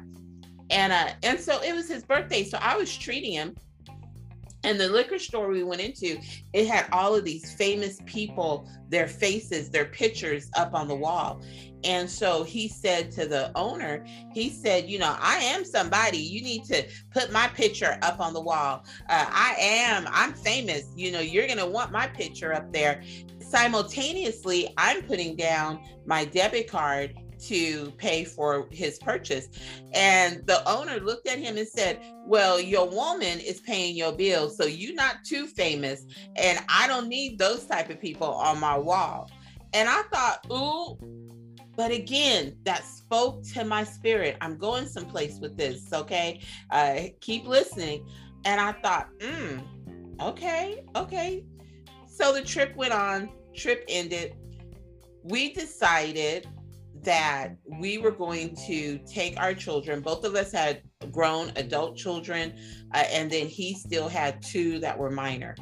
and 0.70 0.94
uh 0.94 1.10
and 1.24 1.40
so 1.40 1.60
it 1.64 1.74
was 1.74 1.90
his 1.90 2.04
birthday 2.04 2.44
so 2.44 2.60
i 2.62 2.78
was 2.78 2.96
treating 2.96 3.32
him 3.32 3.56
and 4.64 4.80
the 4.80 4.90
liquor 4.90 5.20
store 5.20 5.48
we 5.48 5.64
went 5.64 5.82
into, 5.82 6.20
it 6.54 6.68
had 6.68 6.88
all 6.92 7.16
of 7.16 7.26
these 7.26 7.54
famous 7.54 8.00
people, 8.06 8.70
their 8.90 9.08
faces, 9.08 9.70
their 9.70 9.86
pictures 9.86 10.50
up 10.56 10.74
on 10.74 10.88
the 10.88 10.96
wall. 10.96 11.42
And 11.84 12.10
so 12.10 12.44
he 12.44 12.68
said 12.68 13.12
to 13.14 13.28
the 13.28 13.52
owner, 13.56 14.06
he 14.34 14.50
said, 14.50 14.88
You 14.88 15.00
know, 15.00 15.16
I 15.20 15.38
am 15.38 15.66
somebody. 15.66 16.20
You 16.20 16.42
need 16.42 16.64
to 16.66 16.86
put 17.12 17.32
my 17.32 17.48
picture 17.48 17.98
up 18.04 18.20
on 18.20 18.34
the 18.34 18.42
wall. 18.42 18.86
Uh, 19.10 19.26
I 19.30 19.56
am, 19.60 20.08
I'm 20.12 20.34
famous. 20.34 20.84
You 20.96 21.12
know, 21.12 21.20
you're 21.20 21.48
going 21.48 21.58
to 21.58 21.66
want 21.66 21.92
my 21.92 22.08
picture 22.08 22.54
up 22.54 22.72
there. 22.72 23.04
Simultaneously, 23.40 24.72
I'm 24.78 25.02
putting 25.02 25.36
down 25.36 25.84
my 26.06 26.24
debit 26.26 26.70
card 26.70 27.16
to 27.42 27.92
pay 27.98 28.24
for 28.24 28.68
his 28.72 29.00
purchase. 29.00 29.48
And 29.94 30.46
the 30.46 30.68
owner 30.70 31.00
looked 31.00 31.28
at 31.28 31.40
him 31.40 31.58
and 31.58 31.68
said, 31.68 32.00
Well, 32.26 32.60
your 32.60 32.88
woman 32.88 33.40
is 33.40 33.62
paying 33.62 33.96
your 33.96 34.12
bills, 34.12 34.58
so 34.58 34.66
you're 34.66 34.96
not 34.96 35.24
too 35.24 35.48
famous. 35.48 36.06
And 36.36 36.60
I 36.70 36.88
don't 36.88 37.08
need 37.08 37.38
those 37.38 37.66
type 37.66 37.90
of 37.90 38.00
people 38.00 38.34
on 38.34 38.60
my 38.60 38.78
wall. 38.78 39.30
And 39.74 39.88
I 39.88 40.02
thought, 40.14 40.46
ooh, 40.52 40.98
but 41.76 41.92
again, 41.92 42.58
that 42.64 42.84
spoke 42.84 43.44
to 43.54 43.64
my 43.64 43.84
spirit. 43.84 44.38
I'm 44.42 44.58
going 44.58 44.86
someplace 44.86 45.40
with 45.40 45.58
this, 45.58 45.92
okay? 45.94 46.42
Uh, 46.70 47.04
keep 47.22 47.48
listening. 47.48 48.08
And 48.44 48.60
I 48.60 48.74
thought, 48.74 49.10
hmm, 49.22 49.60
okay, 50.20 50.84
okay. 50.96 51.46
So 52.08 52.34
the 52.34 52.42
trip 52.42 52.76
went 52.76 52.94
on, 52.94 53.30
trip 53.56 53.86
ended. 53.88 54.36
We 55.24 55.54
decided 55.54 56.48
that 57.04 57.56
we 57.80 57.98
were 57.98 58.12
going 58.12 58.56
to 58.68 58.98
take 59.00 59.40
our 59.40 59.54
children. 59.54 60.02
Both 60.02 60.24
of 60.24 60.36
us 60.36 60.52
had 60.52 60.82
grown 61.12 61.52
adult 61.56 61.98
children, 61.98 62.54
uh, 62.94 63.04
and 63.10 63.32
then 63.32 63.48
he 63.48 63.74
still 63.74 64.08
had 64.08 64.42
two 64.42 64.80
that 64.80 64.98
were 64.98 65.12
minor. 65.12 65.56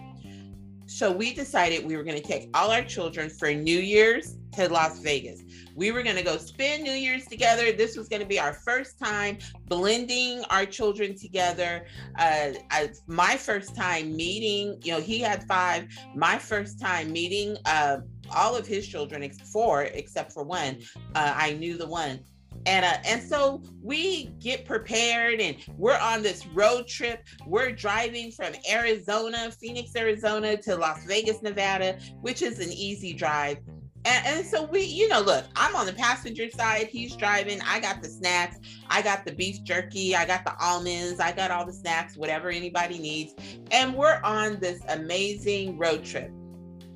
So 0.90 1.12
we 1.12 1.36
decided 1.36 1.86
we 1.86 1.96
were 1.96 2.04
going 2.04 2.20
to 2.20 2.28
take 2.28 2.50
all 2.56 2.72
our 2.72 2.82
children 2.82 3.30
for 3.30 3.54
New 3.54 3.80
Year's 3.80 4.38
to 4.54 4.68
Las 4.68 5.00
Vegas. 5.02 5.44
We 5.76 5.92
were 5.92 6.02
going 6.02 6.16
to 6.16 6.24
go 6.24 6.38
spend 6.38 6.84
New 6.84 6.94
Year's 6.94 7.26
together. 7.28 7.72
This 7.72 7.96
was 7.96 8.10
going 8.10 8.22
to 8.24 8.28
be 8.28 8.40
our 8.40 8.54
first 8.54 8.98
time 8.98 9.38
blending 9.68 10.44
our 10.50 10.66
children 10.66 11.16
together. 11.16 11.86
Uh, 12.18 12.54
I, 12.72 12.90
my 13.06 13.38
first 13.38 13.76
time 13.76 14.16
meeting, 14.16 14.80
you 14.84 14.92
know, 14.92 15.00
he 15.00 15.20
had 15.20 15.44
five. 15.44 15.88
My 16.16 16.40
first 16.40 16.82
time 16.82 17.12
meeting 17.12 17.56
uh, 17.66 18.00
all 18.32 18.56
of 18.56 18.68
his 18.68 18.88
children, 18.88 19.30
four 19.32 19.84
except 19.84 20.32
for 20.34 20.44
one. 20.44 20.80
Uh, 21.16 21.34
I 21.36 21.54
knew 21.54 21.78
the 21.78 21.88
one. 21.88 22.20
And 22.66 22.86
uh, 22.86 22.98
and 23.06 23.22
so 23.22 23.62
we 23.82 24.26
get 24.40 24.66
prepared 24.66 25.40
and 25.40 25.56
we're 25.78 25.98
on 25.98 26.22
this 26.22 26.46
road 26.48 26.88
trip. 26.88 27.24
We're 27.46 27.72
driving 27.72 28.32
from 28.32 28.54
Arizona, 28.70 29.52
Phoenix, 29.52 29.96
Arizona 29.96 30.58
to 30.58 30.76
Las 30.76 31.06
Vegas, 31.06 31.42
Nevada, 31.42 31.98
which 32.22 32.42
is 32.42 32.60
an 32.60 32.72
easy 32.72 33.14
drive. 33.14 33.60
And, 34.06 34.26
and, 34.26 34.46
so 34.46 34.64
we, 34.64 34.84
you 34.84 35.10
know, 35.10 35.20
look, 35.20 35.46
I'm 35.58 35.76
on 35.76 35.86
the 35.86 35.94
passenger 35.94 36.50
side. 36.50 36.88
He's 36.88 37.18
driving. 37.18 37.60
I 37.68 37.82
got 37.82 38.02
the 38.02 38.08
snacks. 38.08 38.58
I 38.90 39.02
got 39.02 39.26
the 39.26 39.34
beef 39.34 39.62
jerky. 39.64 40.16
I 40.16 40.26
got 40.26 40.46
the 40.46 40.56
almonds. 40.58 41.20
I 41.20 41.34
got 41.34 41.52
all 41.52 41.66
the 41.66 41.74
snacks, 41.74 42.16
whatever 42.16 42.50
anybody 42.50 42.98
needs. 42.98 43.34
And 43.72 43.94
we're 43.94 44.22
on 44.24 44.58
this 44.62 44.80
amazing 44.88 45.78
road 45.78 46.06
trip 46.06 46.32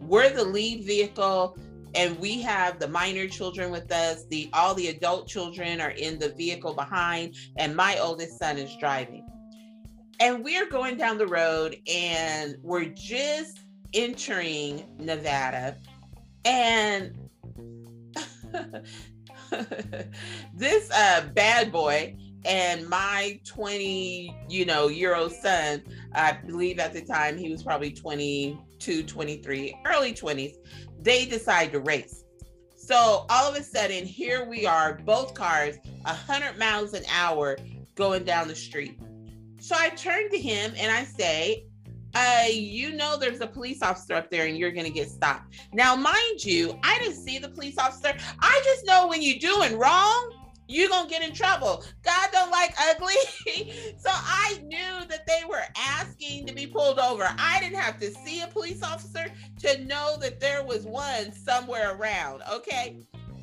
we're 0.08 0.30
the 0.30 0.44
lead 0.44 0.84
vehicle 0.86 1.58
and 1.96 2.18
we 2.20 2.42
have 2.42 2.80
the 2.80 2.88
minor 2.88 3.28
children 3.28 3.72
with 3.72 3.92
us. 3.92 4.26
The 4.26 4.50
all 4.54 4.74
the 4.74 4.88
adult 4.88 5.28
children 5.28 5.80
are 5.80 5.92
in 5.92 6.18
the 6.20 6.30
vehicle 6.30 6.74
behind 6.74 7.36
and 7.58 7.76
my 7.76 7.98
oldest 8.00 8.40
son 8.40 8.58
is 8.58 8.76
driving. 8.78 9.28
And 10.20 10.44
we're 10.44 10.70
going 10.70 10.98
down 10.98 11.18
the 11.18 11.28
road 11.28 11.78
and 11.88 12.56
we're 12.62 12.86
just 12.86 13.60
entering 13.94 14.86
nevada 14.98 15.78
and 16.46 17.16
this 20.54 20.92
uh, 20.92 21.28
bad 21.34 21.72
boy 21.72 22.16
and 22.46 22.88
my 22.90 23.40
20 23.46 24.36
you 24.50 24.66
know 24.66 24.88
year 24.88 25.16
old 25.16 25.32
son 25.32 25.82
i 26.14 26.32
believe 26.32 26.80
at 26.80 26.94
the 26.94 27.02
time 27.02 27.38
he 27.38 27.50
was 27.50 27.64
probably 27.64 27.92
22 27.92 29.04
23 29.04 29.80
early 29.86 30.14
20s 30.14 30.56
they 31.02 31.26
decide 31.26 31.72
to 31.72 31.80
race 31.80 32.26
so 32.76 33.26
all 33.30 33.50
of 33.50 33.56
a 33.56 33.64
sudden 33.64 34.06
here 34.06 34.46
we 34.46 34.66
are 34.66 35.00
both 35.06 35.34
cars 35.34 35.78
100 36.04 36.58
miles 36.58 36.94
an 36.94 37.04
hour 37.14 37.58
going 37.96 38.24
down 38.24 38.48
the 38.48 38.56
street 38.56 39.00
so 39.60 39.76
i 39.78 39.90
turn 39.90 40.30
to 40.30 40.38
him 40.38 40.74
and 40.78 40.92
i 40.92 41.04
say 41.04 41.66
uh, 42.16 42.46
you 42.52 42.94
know 42.94 43.18
there's 43.18 43.42
a 43.42 43.48
police 43.48 43.82
officer 43.82 44.14
up 44.14 44.30
there 44.30 44.46
and 44.46 44.56
you're 44.56 44.72
gonna 44.72 44.90
get 44.90 45.10
stopped. 45.10 45.56
Now, 45.74 45.96
mind 45.96 46.46
you, 46.46 46.78
I 46.84 47.00
didn't 47.00 47.16
see 47.16 47.40
the 47.40 47.50
police 47.50 47.80
officer. 47.80 48.14
I 48.40 48.62
just 48.64 48.86
know 48.86 49.08
when 49.08 49.24
you're 49.24 49.40
doing 49.40 49.80
wrong, 49.80 50.43
you're 50.68 50.90
gonna 50.90 51.10
get 51.10 51.22
in 51.22 51.34
trouble. 51.34 51.84
God 52.04 52.30
don't 52.32 52.52
like 52.52 52.74
ugly. 52.90 53.16
so 53.98 54.10
I 54.10 54.60
knew 54.64 55.08
that 55.08 55.26
they 55.28 55.42
were 55.48 55.64
asking 55.78 56.48
to 56.48 56.54
be 56.54 56.68
pulled 56.68 57.00
over. 57.00 57.28
I 57.38 57.60
didn't 57.60 57.80
have 57.80 58.00
to 58.00 58.12
see 58.12 58.42
a 58.42 58.48
police 58.48 58.84
officer 58.84 59.26
to 59.60 59.86
know 59.86 60.18
that 60.20 60.40
there 60.40 60.64
was 60.64 60.86
one 60.86 61.32
somewhere 61.34 61.96
around. 61.96 62.42
Okay. 62.52 62.98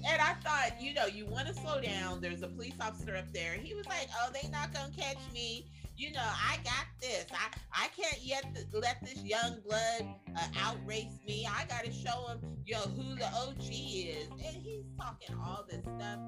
And 0.09 0.21
I 0.21 0.33
thought, 0.43 0.81
you 0.81 0.95
know, 0.95 1.07
you 1.07 1.27
want 1.27 1.47
to 1.49 1.55
slow 1.55 1.81
down. 1.81 2.23
There's 2.23 2.43
a 2.43 2.49
police 2.49 2.75
officer 2.81 3.17
up 3.17 3.31
there. 3.35 3.53
He 3.53 3.75
was 3.75 3.87
like, 3.87 4.09
"Oh, 4.19 4.31
they 4.33 4.49
not 4.49 4.73
gonna 4.73 4.91
catch 4.97 5.19
me." 5.35 5.67
You 6.01 6.11
know, 6.13 6.21
I 6.23 6.57
got 6.65 6.87
this. 6.99 7.27
I 7.31 7.85
I 7.85 7.89
can't 7.89 8.25
yet 8.25 8.47
let 8.73 9.05
this 9.05 9.23
young 9.23 9.59
blood 9.69 10.07
uh, 10.35 10.47
outrace 10.59 11.19
me. 11.29 11.47
I 11.47 11.67
got 11.67 11.85
to 11.85 11.93
show 11.93 12.27
him, 12.29 12.41
know, 12.71 12.79
who 12.79 13.17
the 13.17 13.27
OG 13.27 13.59
is. 13.61 14.29
And 14.31 14.57
he's 14.57 14.87
talking 14.99 15.37
all 15.39 15.67
this 15.69 15.83
stuff. 15.83 16.19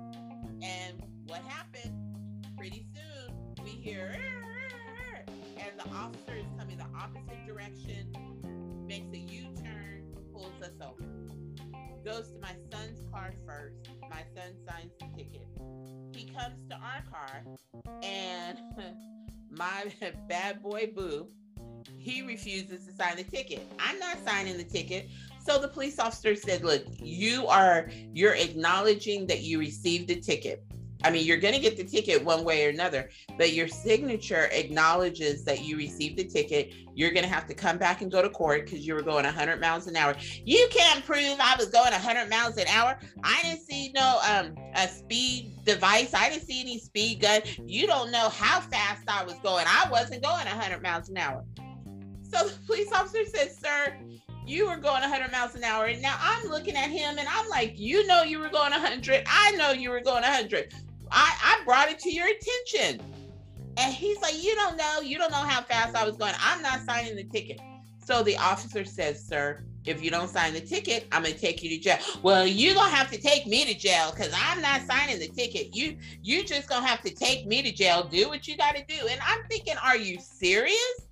And 0.61 1.02
what 1.26 1.41
happened? 1.49 1.95
Pretty 2.59 2.85
soon, 2.95 3.35
we 3.64 3.71
hear, 3.71 4.14
and 5.57 5.81
the 5.81 5.88
officer 5.97 6.35
is 6.37 6.45
coming 6.59 6.76
the 6.76 6.85
opposite 6.95 7.47
direction, 7.47 8.12
makes 8.87 9.11
a 9.14 9.19
U 9.19 9.47
turn, 9.57 10.05
pulls 10.35 10.52
us 10.62 10.75
over. 10.83 11.09
Goes 12.05 12.31
to 12.33 12.38
my 12.41 12.55
son's 12.71 13.00
car 13.11 13.33
first. 13.47 13.88
My 14.02 14.23
son 14.37 14.52
signs 14.69 14.93
the 15.00 15.07
ticket. 15.17 15.49
He 16.14 16.26
comes 16.26 16.59
to 16.69 16.75
our 16.75 17.02
car, 17.11 17.43
and 18.02 18.59
my 19.52 19.92
bad 20.28 20.62
boy 20.62 20.90
Boo, 20.94 21.28
he 21.99 22.23
refuses 22.23 22.87
to 22.87 22.92
sign 22.92 23.16
the 23.16 23.25
ticket. 23.25 23.66
I'm 23.78 23.99
not 23.99 24.18
signing 24.25 24.56
the 24.56 24.64
ticket. 24.64 25.09
So 25.44 25.59
the 25.59 25.68
police 25.68 25.99
officer 25.99 26.35
said, 26.35 26.64
"Look, 26.64 26.85
you 26.99 27.47
are 27.47 27.88
you're 28.12 28.35
acknowledging 28.35 29.26
that 29.26 29.42
you 29.42 29.59
received 29.59 30.09
the 30.09 30.21
ticket. 30.21 30.64
I 31.04 31.11
mean, 31.11 31.26
you're 31.26 31.38
going 31.38 31.54
to 31.54 31.61
get 31.61 31.76
the 31.76 31.85
ticket 31.85 32.25
one 32.25 32.44
way 32.44 32.66
or 32.66 32.71
another, 32.71 33.11
but 33.37 33.52
your 33.52 33.68
signature 33.68 34.49
acknowledges 34.52 35.44
that 35.44 35.64
you 35.64 35.76
received 35.76 36.18
the 36.18 36.25
ticket. 36.25 36.73
You're 36.94 37.11
going 37.11 37.25
to 37.25 37.32
have 37.32 37.47
to 37.49 37.54
come 37.54 37.78
back 37.78 38.02
and 38.02 38.11
go 38.11 38.23
to 38.23 38.28
court 38.28 38.64
because 38.64 38.87
you 38.87 38.94
were 38.94 39.02
going 39.02 39.25
100 39.25 39.61
miles 39.61 39.87
an 39.87 39.97
hour. 39.97 40.14
You 40.44 40.68
can't 40.71 41.04
prove 41.04 41.37
I 41.40 41.56
was 41.56 41.71
going 41.71 41.92
100 41.92 42.28
miles 42.28 42.56
an 42.56 42.66
hour. 42.68 42.99
I 43.25 43.40
didn't 43.42 43.62
see 43.62 43.92
no 43.94 44.21
um 44.28 44.54
a 44.75 44.88
speed 44.88 45.52
device. 45.64 46.14
I 46.14 46.28
didn't 46.28 46.44
see 46.44 46.61
any 46.61 46.78
speed 46.78 47.23
gun. 47.23 47.40
You 47.66 47.87
don't 47.87 48.11
know 48.11 48.28
how 48.28 48.61
fast 48.61 49.02
I 49.09 49.25
was 49.25 49.35
going. 49.42 49.64
I 49.66 49.88
wasn't 49.90 50.23
going 50.23 50.44
100 50.44 50.82
miles 50.82 51.09
an 51.09 51.16
hour. 51.18 51.44
So 52.23 52.49
the 52.49 52.54
police 52.66 52.90
officer 52.92 53.25
said, 53.26 53.52
"Sir, 53.52 53.99
you 54.47 54.66
were 54.66 54.76
going 54.76 55.02
100 55.02 55.30
miles 55.30 55.54
an 55.54 55.64
hour. 55.64 55.87
And 55.87 56.02
now 56.02 56.16
I'm 56.21 56.49
looking 56.49 56.76
at 56.76 56.90
him 56.90 57.18
and 57.18 57.28
I'm 57.28 57.49
like, 57.49 57.78
you 57.78 58.06
know, 58.06 58.23
you 58.23 58.38
were 58.38 58.49
going 58.49 58.73
100. 58.73 59.25
I 59.26 59.52
know 59.52 59.71
you 59.71 59.90
were 59.90 60.00
going 60.00 60.23
100. 60.23 60.75
I, 61.12 61.61
I 61.61 61.64
brought 61.64 61.88
it 61.88 61.99
to 62.00 62.11
your 62.11 62.26
attention. 62.26 63.00
And 63.76 63.95
he's 63.95 64.21
like, 64.21 64.42
you 64.42 64.54
don't 64.54 64.76
know. 64.76 65.00
You 65.00 65.19
don't 65.19 65.31
know 65.31 65.37
how 65.37 65.62
fast 65.62 65.95
I 65.95 66.04
was 66.04 66.16
going. 66.16 66.35
I'm 66.40 66.62
not 66.62 66.81
signing 66.81 67.16
the 67.16 67.25
ticket. 67.25 67.61
So 68.04 68.23
the 68.23 68.37
officer 68.37 68.85
says, 68.85 69.25
sir, 69.25 69.62
if 69.85 70.02
you 70.02 70.11
don't 70.11 70.28
sign 70.28 70.52
the 70.52 70.61
ticket, 70.61 71.07
I'm 71.11 71.23
gonna 71.23 71.35
take 71.35 71.62
you 71.62 71.71
to 71.71 71.78
jail. 71.78 71.99
Well, 72.23 72.47
you're 72.47 72.75
gonna 72.75 72.95
have 72.95 73.11
to 73.11 73.21
take 73.21 73.47
me 73.47 73.64
to 73.64 73.75
jail 73.75 74.12
because 74.14 74.33
I'm 74.37 74.61
not 74.61 74.83
signing 74.83 75.19
the 75.19 75.28
ticket. 75.28 75.75
You 75.75 75.97
you 76.23 76.45
just 76.45 76.69
gonna 76.69 76.87
have 76.87 77.02
to 77.02 77.14
take 77.14 77.47
me 77.47 77.62
to 77.62 77.73
jail. 77.73 78.04
Do 78.04 78.28
what 78.28 78.47
you 78.47 78.57
gotta 78.57 78.85
do. 78.87 79.07
And 79.09 79.21
I'm 79.25 79.42
thinking, 79.49 79.75
are 79.83 79.97
you 79.97 80.19
serious? 80.21 81.02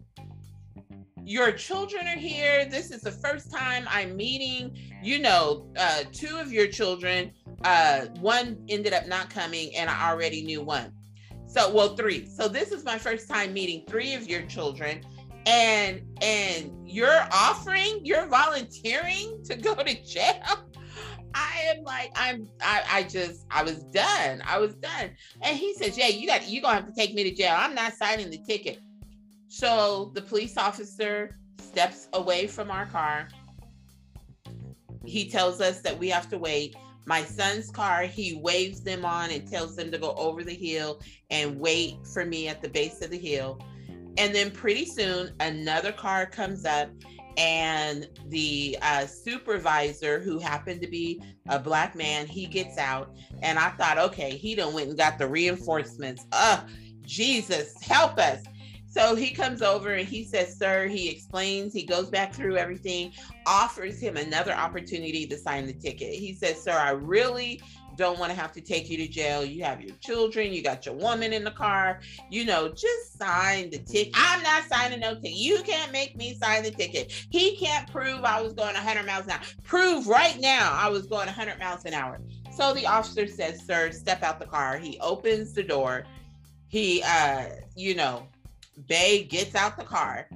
your 1.30 1.52
children 1.52 2.08
are 2.08 2.18
here. 2.18 2.64
This 2.64 2.90
is 2.90 3.02
the 3.02 3.12
first 3.12 3.52
time 3.52 3.86
I'm 3.88 4.16
meeting, 4.16 4.76
you 5.00 5.20
know, 5.20 5.66
uh, 5.78 6.02
two 6.12 6.38
of 6.38 6.52
your 6.52 6.66
children. 6.66 7.32
Uh, 7.64 8.06
one 8.20 8.64
ended 8.68 8.92
up 8.92 9.06
not 9.06 9.30
coming, 9.30 9.74
and 9.76 9.90
I 9.90 10.10
already 10.10 10.42
knew 10.42 10.62
one. 10.62 10.92
So, 11.46 11.72
well, 11.72 11.96
three. 11.96 12.26
So 12.26 12.48
this 12.48 12.70
is 12.72 12.84
my 12.84 12.96
first 12.96 13.28
time 13.28 13.52
meeting 13.52 13.84
three 13.88 14.14
of 14.14 14.28
your 14.28 14.42
children, 14.42 15.02
and 15.46 16.02
and 16.22 16.72
you're 16.88 17.26
offering, 17.32 18.00
you're 18.04 18.26
volunteering 18.26 19.42
to 19.44 19.56
go 19.56 19.74
to 19.74 20.02
jail. 20.04 20.70
I 21.34 21.74
am 21.74 21.84
like, 21.84 22.10
I'm, 22.16 22.48
I, 22.60 22.82
I 22.90 23.02
just, 23.04 23.46
I 23.50 23.62
was 23.62 23.84
done. 23.84 24.42
I 24.44 24.58
was 24.58 24.74
done. 24.74 25.10
And 25.42 25.56
he 25.56 25.74
says, 25.74 25.96
yeah, 25.96 26.08
you 26.08 26.26
got, 26.26 26.48
you're 26.48 26.62
gonna 26.62 26.74
have 26.74 26.86
to 26.86 26.92
take 26.92 27.14
me 27.14 27.22
to 27.24 27.32
jail. 27.32 27.54
I'm 27.56 27.74
not 27.74 27.92
signing 27.94 28.30
the 28.30 28.38
ticket. 28.38 28.80
So 29.48 30.10
the 30.14 30.22
police 30.22 30.56
officer 30.56 31.38
steps 31.60 32.08
away 32.14 32.46
from 32.46 32.70
our 32.70 32.86
car. 32.86 33.28
He 35.04 35.28
tells 35.28 35.60
us 35.60 35.80
that 35.82 35.98
we 35.98 36.08
have 36.08 36.28
to 36.30 36.38
wait. 36.38 36.74
My 37.06 37.22
son's 37.22 37.70
car, 37.70 38.02
he 38.02 38.36
waves 38.36 38.82
them 38.82 39.04
on 39.04 39.30
and 39.30 39.48
tells 39.50 39.76
them 39.76 39.90
to 39.90 39.98
go 39.98 40.12
over 40.14 40.44
the 40.44 40.54
hill 40.54 41.00
and 41.30 41.58
wait 41.58 41.96
for 42.12 42.24
me 42.24 42.48
at 42.48 42.62
the 42.62 42.68
base 42.68 43.02
of 43.02 43.10
the 43.10 43.18
hill. 43.18 43.60
And 44.16 44.34
then 44.34 44.50
pretty 44.50 44.84
soon, 44.84 45.32
another 45.40 45.92
car 45.92 46.26
comes 46.26 46.64
up, 46.64 46.90
and 47.36 48.08
the 48.28 48.76
uh, 48.82 49.06
supervisor, 49.06 50.20
who 50.20 50.38
happened 50.38 50.82
to 50.82 50.88
be 50.88 51.22
a 51.48 51.58
black 51.58 51.94
man, 51.94 52.26
he 52.26 52.46
gets 52.46 52.76
out. 52.76 53.14
And 53.42 53.58
I 53.58 53.70
thought, 53.70 53.98
okay, 53.98 54.36
he 54.36 54.54
done 54.54 54.74
went 54.74 54.88
and 54.88 54.98
got 54.98 55.16
the 55.16 55.26
reinforcements. 55.26 56.26
Uh, 56.32 56.62
Jesus, 57.02 57.80
help 57.82 58.18
us. 58.18 58.42
So 58.90 59.14
he 59.14 59.30
comes 59.30 59.62
over 59.62 59.92
and 59.92 60.06
he 60.06 60.24
says, 60.24 60.56
Sir, 60.56 60.88
he 60.88 61.08
explains, 61.08 61.72
he 61.72 61.84
goes 61.84 62.10
back 62.10 62.34
through 62.34 62.56
everything, 62.56 63.12
offers 63.46 64.00
him 64.00 64.16
another 64.16 64.52
opportunity 64.52 65.26
to 65.28 65.38
sign 65.38 65.66
the 65.66 65.72
ticket. 65.72 66.12
He 66.12 66.34
says, 66.34 66.60
Sir, 66.60 66.72
I 66.72 66.90
really 66.90 67.62
don't 67.94 68.18
want 68.18 68.32
to 68.32 68.38
have 68.38 68.52
to 68.52 68.60
take 68.60 68.90
you 68.90 68.96
to 68.96 69.06
jail. 69.06 69.44
You 69.44 69.62
have 69.62 69.80
your 69.80 69.94
children, 69.96 70.52
you 70.52 70.62
got 70.62 70.86
your 70.86 70.96
woman 70.96 71.32
in 71.32 71.44
the 71.44 71.52
car, 71.52 72.00
you 72.30 72.44
know, 72.44 72.68
just 72.68 73.16
sign 73.16 73.70
the 73.70 73.78
ticket. 73.78 74.12
I'm 74.16 74.42
not 74.42 74.64
signing 74.64 75.00
no 75.00 75.14
ticket. 75.14 75.32
You 75.32 75.62
can't 75.62 75.92
make 75.92 76.16
me 76.16 76.34
sign 76.34 76.64
the 76.64 76.72
ticket. 76.72 77.12
He 77.30 77.56
can't 77.56 77.88
prove 77.92 78.24
I 78.24 78.40
was 78.42 78.54
going 78.54 78.74
100 78.74 79.06
miles 79.06 79.26
an 79.26 79.32
hour. 79.32 79.40
Prove 79.62 80.08
right 80.08 80.40
now 80.40 80.72
I 80.72 80.88
was 80.88 81.06
going 81.06 81.26
100 81.26 81.60
miles 81.60 81.84
an 81.84 81.94
hour. 81.94 82.20
So 82.52 82.74
the 82.74 82.86
officer 82.86 83.28
says, 83.28 83.64
Sir, 83.64 83.92
step 83.92 84.24
out 84.24 84.40
the 84.40 84.46
car. 84.46 84.78
He 84.78 84.98
opens 84.98 85.52
the 85.52 85.62
door. 85.62 86.04
He, 86.68 87.02
uh, 87.04 87.46
you 87.76 87.94
know, 87.94 88.26
Bay 88.88 89.24
gets 89.24 89.54
out 89.54 89.76
the 89.76 89.84
car 89.84 90.28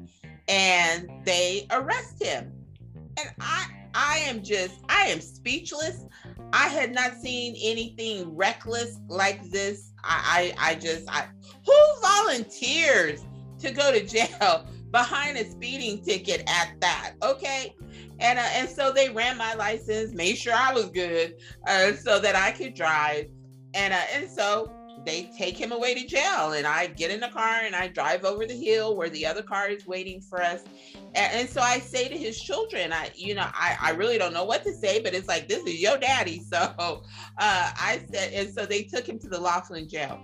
and 0.48 1.10
they 1.24 1.66
arrest 1.70 2.22
him. 2.22 2.52
And 3.18 3.30
I 3.40 3.66
I 3.94 4.18
am 4.26 4.42
just 4.42 4.74
I 4.88 5.06
am 5.06 5.20
speechless. 5.20 6.06
I 6.52 6.68
had 6.68 6.92
not 6.92 7.14
seen 7.14 7.56
anything 7.62 8.34
reckless 8.34 8.98
like 9.08 9.42
this. 9.50 9.92
I 10.02 10.54
I, 10.58 10.70
I 10.70 10.74
just 10.74 11.08
I 11.08 11.26
who 11.64 12.00
volunteers 12.00 13.24
to 13.60 13.70
go 13.70 13.92
to 13.92 14.04
jail 14.04 14.66
behind 14.90 15.36
a 15.36 15.44
speeding 15.44 16.02
ticket 16.02 16.48
at 16.48 16.74
that? 16.80 17.14
Okay. 17.22 17.74
And, 18.20 18.38
uh, 18.38 18.42
and 18.54 18.68
so 18.68 18.92
they 18.92 19.10
ran 19.10 19.36
my 19.36 19.54
license, 19.54 20.14
made 20.14 20.36
sure 20.36 20.54
I 20.54 20.72
was 20.72 20.86
good, 20.90 21.34
uh, 21.66 21.92
so 21.94 22.20
that 22.20 22.36
I 22.36 22.52
could 22.52 22.74
drive. 22.74 23.26
And 23.74 23.92
uh, 23.92 24.00
and 24.14 24.30
so 24.30 24.70
they 25.04 25.30
take 25.36 25.56
him 25.56 25.72
away 25.72 25.94
to 25.94 26.06
jail 26.06 26.52
and 26.52 26.66
i 26.66 26.86
get 26.86 27.10
in 27.10 27.20
the 27.20 27.28
car 27.28 27.60
and 27.64 27.74
i 27.74 27.88
drive 27.88 28.24
over 28.24 28.46
the 28.46 28.54
hill 28.54 28.96
where 28.96 29.10
the 29.10 29.26
other 29.26 29.42
car 29.42 29.68
is 29.68 29.86
waiting 29.86 30.20
for 30.20 30.42
us 30.42 30.62
and, 31.14 31.40
and, 31.40 31.48
so 31.48 31.60
i 31.60 31.78
say 31.78 32.08
to 32.08 32.16
his 32.16 32.40
children 32.40 32.92
i 32.92 33.10
you 33.14 33.34
know 33.34 33.46
I, 33.52 33.76
I 33.80 33.90
really 33.90 34.18
don't 34.18 34.32
know 34.32 34.44
what 34.44 34.62
to 34.64 34.72
say 34.72 35.00
but 35.00 35.14
it's 35.14 35.28
like 35.28 35.48
this 35.48 35.62
is 35.64 35.80
your 35.80 35.98
daddy 35.98 36.40
so 36.52 36.56
uh, 36.58 37.00
i 37.38 38.00
said 38.12 38.32
and 38.32 38.52
so 38.52 38.66
they 38.66 38.82
took 38.82 39.08
him 39.08 39.18
to 39.20 39.28
the 39.28 39.40
laughlin 39.40 39.88
jail 39.88 40.20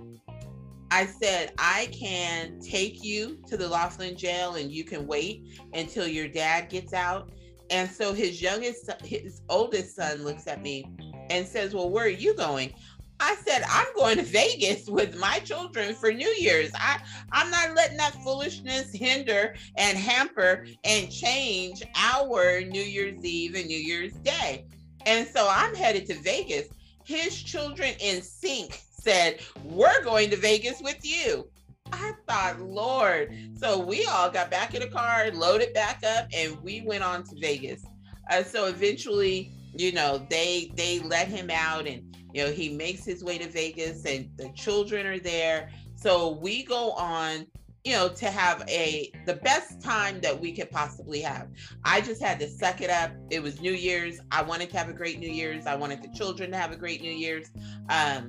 I 0.92 1.06
said, 1.06 1.52
I 1.56 1.88
can 1.92 2.58
take 2.58 3.04
you 3.04 3.38
to 3.46 3.56
the 3.56 3.68
Laughlin 3.68 4.16
jail 4.16 4.56
and 4.56 4.72
you 4.72 4.82
can 4.82 5.06
wait 5.06 5.62
until 5.72 6.06
your 6.06 6.26
dad 6.26 6.68
gets 6.68 6.92
out. 6.92 7.30
And 7.70 7.88
so 7.88 8.12
his 8.12 8.42
youngest, 8.42 8.90
his 9.04 9.42
oldest 9.48 9.94
son 9.94 10.24
looks 10.24 10.48
at 10.48 10.60
me 10.60 10.84
and 11.30 11.46
says, 11.46 11.74
Well, 11.74 11.90
where 11.90 12.06
are 12.06 12.08
you 12.08 12.34
going? 12.34 12.74
I 13.20 13.36
said, 13.46 13.62
I'm 13.68 13.86
going 13.94 14.16
to 14.16 14.22
Vegas 14.24 14.88
with 14.88 15.16
my 15.16 15.40
children 15.40 15.94
for 15.94 16.10
New 16.10 16.34
Year's. 16.38 16.70
I, 16.74 17.00
I'm 17.32 17.50
not 17.50 17.74
letting 17.76 17.98
that 17.98 18.14
foolishness 18.24 18.92
hinder 18.92 19.54
and 19.76 19.98
hamper 19.98 20.66
and 20.84 21.10
change 21.10 21.82
our 21.96 22.62
New 22.62 22.82
Year's 22.82 23.22
Eve 23.22 23.54
and 23.56 23.66
New 23.66 23.78
Year's 23.78 24.14
Day. 24.14 24.64
And 25.04 25.28
so 25.28 25.46
I'm 25.50 25.74
headed 25.74 26.06
to 26.06 26.14
Vegas. 26.14 26.68
His 27.04 27.40
children 27.40 27.94
in 28.00 28.22
sync 28.22 28.80
said, 28.90 29.40
We're 29.64 30.02
going 30.02 30.30
to 30.30 30.36
Vegas 30.36 30.80
with 30.80 31.04
you. 31.04 31.46
I 31.92 32.12
thought, 32.26 32.60
Lord. 32.60 33.36
So 33.58 33.78
we 33.78 34.06
all 34.06 34.30
got 34.30 34.50
back 34.50 34.74
in 34.74 34.80
the 34.80 34.88
car, 34.88 35.30
loaded 35.32 35.74
back 35.74 36.02
up, 36.04 36.26
and 36.34 36.58
we 36.62 36.82
went 36.82 37.02
on 37.02 37.24
to 37.24 37.36
Vegas. 37.38 37.84
Uh, 38.30 38.42
so 38.42 38.66
eventually, 38.66 39.52
you 39.74 39.92
know, 39.92 40.26
they 40.30 40.72
they 40.76 41.00
let 41.00 41.28
him 41.28 41.50
out 41.50 41.86
and 41.86 42.09
you 42.34 42.44
know, 42.44 42.50
he 42.50 42.70
makes 42.70 43.04
his 43.04 43.22
way 43.24 43.38
to 43.38 43.48
Vegas 43.48 44.04
and 44.04 44.30
the 44.36 44.50
children 44.50 45.06
are 45.06 45.18
there. 45.18 45.70
So 45.96 46.38
we 46.40 46.64
go 46.64 46.92
on 46.92 47.46
you 47.84 47.94
know, 47.94 48.08
to 48.08 48.30
have 48.30 48.62
a 48.68 49.10
the 49.24 49.34
best 49.34 49.80
time 49.80 50.20
that 50.20 50.38
we 50.38 50.52
could 50.52 50.70
possibly 50.70 51.20
have. 51.22 51.48
I 51.84 52.00
just 52.02 52.22
had 52.22 52.38
to 52.40 52.48
suck 52.48 52.82
it 52.82 52.90
up. 52.90 53.10
It 53.30 53.42
was 53.42 53.60
New 53.60 53.72
Year's. 53.72 54.20
I 54.30 54.42
wanted 54.42 54.70
to 54.70 54.76
have 54.76 54.90
a 54.90 54.92
great 54.92 55.18
New 55.18 55.30
Year's. 55.30 55.66
I 55.66 55.76
wanted 55.76 56.02
the 56.02 56.08
children 56.08 56.50
to 56.50 56.58
have 56.58 56.72
a 56.72 56.76
great 56.76 57.00
New 57.00 57.12
Year's. 57.12 57.50
Um, 57.88 58.28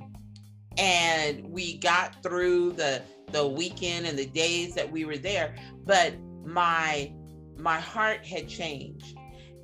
and 0.78 1.44
we 1.44 1.76
got 1.78 2.22
through 2.22 2.72
the 2.72 3.02
the 3.30 3.46
weekend 3.46 4.06
and 4.06 4.18
the 4.18 4.26
days 4.26 4.74
that 4.74 4.90
we 4.90 5.04
were 5.04 5.18
there, 5.18 5.54
but 5.84 6.14
my 6.44 7.12
my 7.58 7.78
heart 7.78 8.24
had 8.24 8.48
changed. 8.48 9.16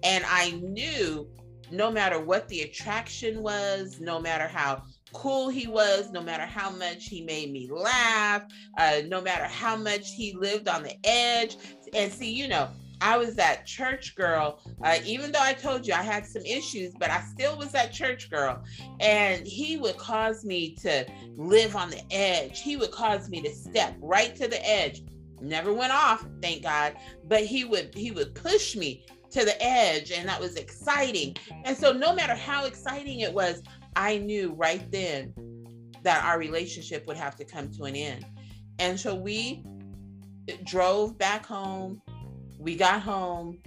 And 0.02 0.24
I 0.28 0.50
knew 0.50 1.28
no 1.70 1.90
matter 1.90 2.20
what 2.20 2.48
the 2.48 2.62
attraction 2.62 3.42
was, 3.42 4.00
no 4.00 4.20
matter 4.20 4.48
how 4.48 4.82
cool 5.12 5.48
he 5.48 5.66
was, 5.66 6.10
no 6.10 6.22
matter 6.22 6.44
how 6.44 6.70
much 6.70 7.06
he 7.06 7.22
made 7.22 7.52
me 7.52 7.68
laugh, 7.70 8.42
uh, 8.76 9.00
no 9.06 9.20
matter 9.20 9.44
how 9.44 9.76
much 9.76 10.12
he 10.12 10.34
lived 10.34 10.68
on 10.68 10.82
the 10.82 10.94
edge. 11.04 11.56
And 11.94 12.12
see, 12.12 12.30
you 12.30 12.48
know, 12.48 12.68
I 13.00 13.16
was 13.16 13.36
that 13.36 13.64
church 13.64 14.16
girl, 14.16 14.60
uh, 14.82 14.98
even 15.04 15.30
though 15.30 15.42
I 15.42 15.52
told 15.52 15.86
you 15.86 15.94
I 15.94 16.02
had 16.02 16.26
some 16.26 16.42
issues, 16.42 16.92
but 16.98 17.10
I 17.10 17.20
still 17.20 17.56
was 17.56 17.72
that 17.72 17.92
church 17.92 18.30
girl. 18.30 18.62
And 19.00 19.46
he 19.46 19.76
would 19.76 19.96
cause 19.96 20.44
me 20.44 20.74
to 20.76 21.06
live 21.36 21.76
on 21.76 21.90
the 21.90 22.02
edge. 22.12 22.60
He 22.60 22.76
would 22.76 22.90
cause 22.90 23.28
me 23.28 23.40
to 23.42 23.54
step 23.54 23.94
right 24.00 24.34
to 24.36 24.48
the 24.48 24.68
edge. 24.68 25.02
Never 25.40 25.72
went 25.72 25.92
off, 25.92 26.26
thank 26.42 26.64
God, 26.64 26.96
but 27.28 27.44
he 27.44 27.64
would 27.64 27.94
he 27.94 28.10
would 28.10 28.34
push 28.34 28.74
me 28.74 29.04
to 29.30 29.44
the 29.44 29.62
edge 29.62 30.10
and 30.10 30.28
that 30.28 30.40
was 30.40 30.56
exciting. 30.56 31.36
And 31.64 31.76
so 31.76 31.92
no 31.92 32.14
matter 32.14 32.34
how 32.34 32.64
exciting 32.64 33.20
it 33.20 33.32
was, 33.32 33.62
I 33.96 34.18
knew 34.18 34.52
right 34.54 34.90
then 34.90 35.34
that 36.02 36.24
our 36.24 36.38
relationship 36.38 37.06
would 37.06 37.16
have 37.16 37.36
to 37.36 37.44
come 37.44 37.70
to 37.72 37.84
an 37.84 37.96
end. 37.96 38.24
And 38.78 38.98
so 38.98 39.14
we 39.14 39.62
drove 40.64 41.18
back 41.18 41.44
home. 41.44 42.00
We 42.58 42.76
got 42.76 43.02
home. 43.02 43.58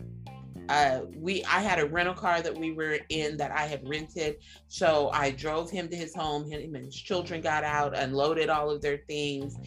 Uh, 0.70 1.02
we 1.18 1.44
I 1.46 1.60
had 1.60 1.80
a 1.80 1.86
rental 1.86 2.14
car 2.14 2.42
that 2.42 2.58
we 2.58 2.72
were 2.72 3.00
in 3.10 3.36
that 3.38 3.52
I 3.52 3.66
had 3.66 3.88
rented. 3.88 4.38
So 4.68 5.10
I 5.14 5.32
drove 5.32 5.70
him 5.70 5.90
to 5.90 5.96
his 5.96 6.16
home. 6.16 6.50
Him 6.50 6.76
and 6.76 6.86
his 6.86 6.96
children 6.96 7.42
got 7.42 7.64
out, 7.64 7.98
unloaded 7.98 8.50
all 8.50 8.70
of 8.70 8.82
their 8.82 9.00
things, 9.08 9.58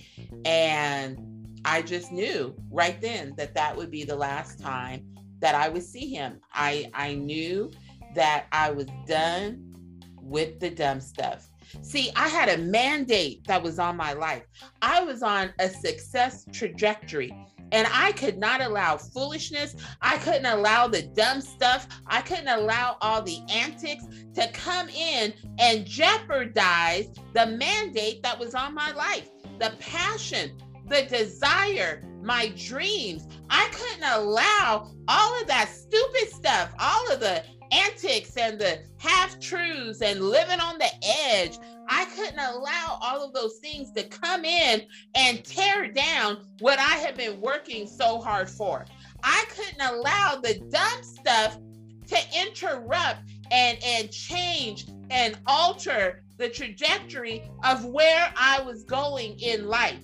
and 0.47 1.19
I 1.65 1.83
just 1.83 2.11
knew 2.11 2.55
right 2.71 3.01
then 3.01 3.35
that 3.37 3.55
that 3.55 3.77
would 3.77 3.91
be 3.91 4.05
the 4.05 4.17
last 4.17 4.61
time 4.61 5.14
that 5.45 5.55
I 5.55 5.69
would 5.69 5.83
see 5.83 6.09
him. 6.09 6.41
I 6.55 6.91
I 6.95 7.13
knew 7.13 7.71
that 8.15 8.47
I 8.51 8.71
was 8.71 8.87
done 9.07 9.75
with 10.23 10.59
the 10.59 10.71
dumb 10.71 11.03
stuff. 11.03 11.51
See, 11.83 12.11
I 12.17 12.29
had 12.29 12.49
a 12.49 12.63
mandate 12.63 13.47
that 13.47 13.63
was 13.63 13.79
on 13.79 13.95
my 13.95 14.15
life. 14.15 14.45
I 14.81 15.05
was 15.05 15.23
on 15.23 15.53
a 15.59 15.69
success 15.69 16.47
trajectory. 16.51 17.37
And 17.73 17.87
I 17.93 18.13
could 18.13 18.39
not 18.39 18.63
allow 18.63 18.97
foolishness. 18.97 19.77
I 20.01 20.17
couldn't 20.19 20.47
allow 20.47 20.89
the 20.89 21.03
dumb 21.03 21.43
stuff. 21.43 21.89
I 22.07 22.23
couldn't 22.23 22.49
allow 22.49 22.97
all 23.03 23.21
the 23.21 23.41
antics 23.51 24.05
to 24.37 24.49
come 24.53 24.89
in 24.89 25.35
and 25.59 25.85
jeopardize 25.85 27.09
the 27.35 27.49
mandate 27.49 28.23
that 28.23 28.39
was 28.39 28.55
on 28.55 28.75
my 28.75 28.93
life, 28.93 29.29
the 29.59 29.75
passion, 29.79 30.57
the 30.89 31.03
desire, 31.03 32.03
my 32.25 32.53
dreams. 32.57 33.29
I 33.51 33.69
couldn't 33.73 34.11
allow 34.11 34.91
all 35.09 35.41
of 35.41 35.47
that 35.47 35.69
stupid 35.69 36.29
stuff, 36.31 36.73
all 36.81 37.13
of 37.13 37.21
the 37.21 37.45
antics 37.71 38.37
and 38.37 38.59
the 38.59 38.81
half 38.99 39.39
truths 39.41 40.01
and 40.01 40.21
living 40.21 40.61
on 40.61 40.79
the 40.79 40.91
edge. 41.27 41.59
I 41.89 42.07
couldn't 42.17 42.39
allow 42.39 42.99
all 43.01 43.23
of 43.23 43.35
those 43.35 43.59
things 43.59 43.93
to 43.93 44.05
come 44.05 44.45
in 44.45 44.83
and 45.15 45.45
tear 45.45 45.91
down 45.93 46.47
what 46.61 46.79
I 46.79 46.97
had 46.97 47.17
been 47.17 47.41
working 47.41 47.87
so 47.87 48.21
hard 48.21 48.49
for. 48.49 48.87
I 49.23 49.45
couldn't 49.51 49.83
allow 49.83 50.37
the 50.37 50.55
dumb 50.71 51.03
stuff 51.03 51.59
to 52.07 52.19
interrupt 52.41 53.21
and 53.51 53.79
and 53.85 54.11
change 54.11 54.87
and 55.11 55.39
alter 55.47 56.23
the 56.39 56.49
trajectory 56.49 57.43
of 57.65 57.85
where 57.85 58.33
I 58.37 58.61
was 58.63 58.85
going 58.85 59.39
in 59.41 59.67
life. 59.67 60.01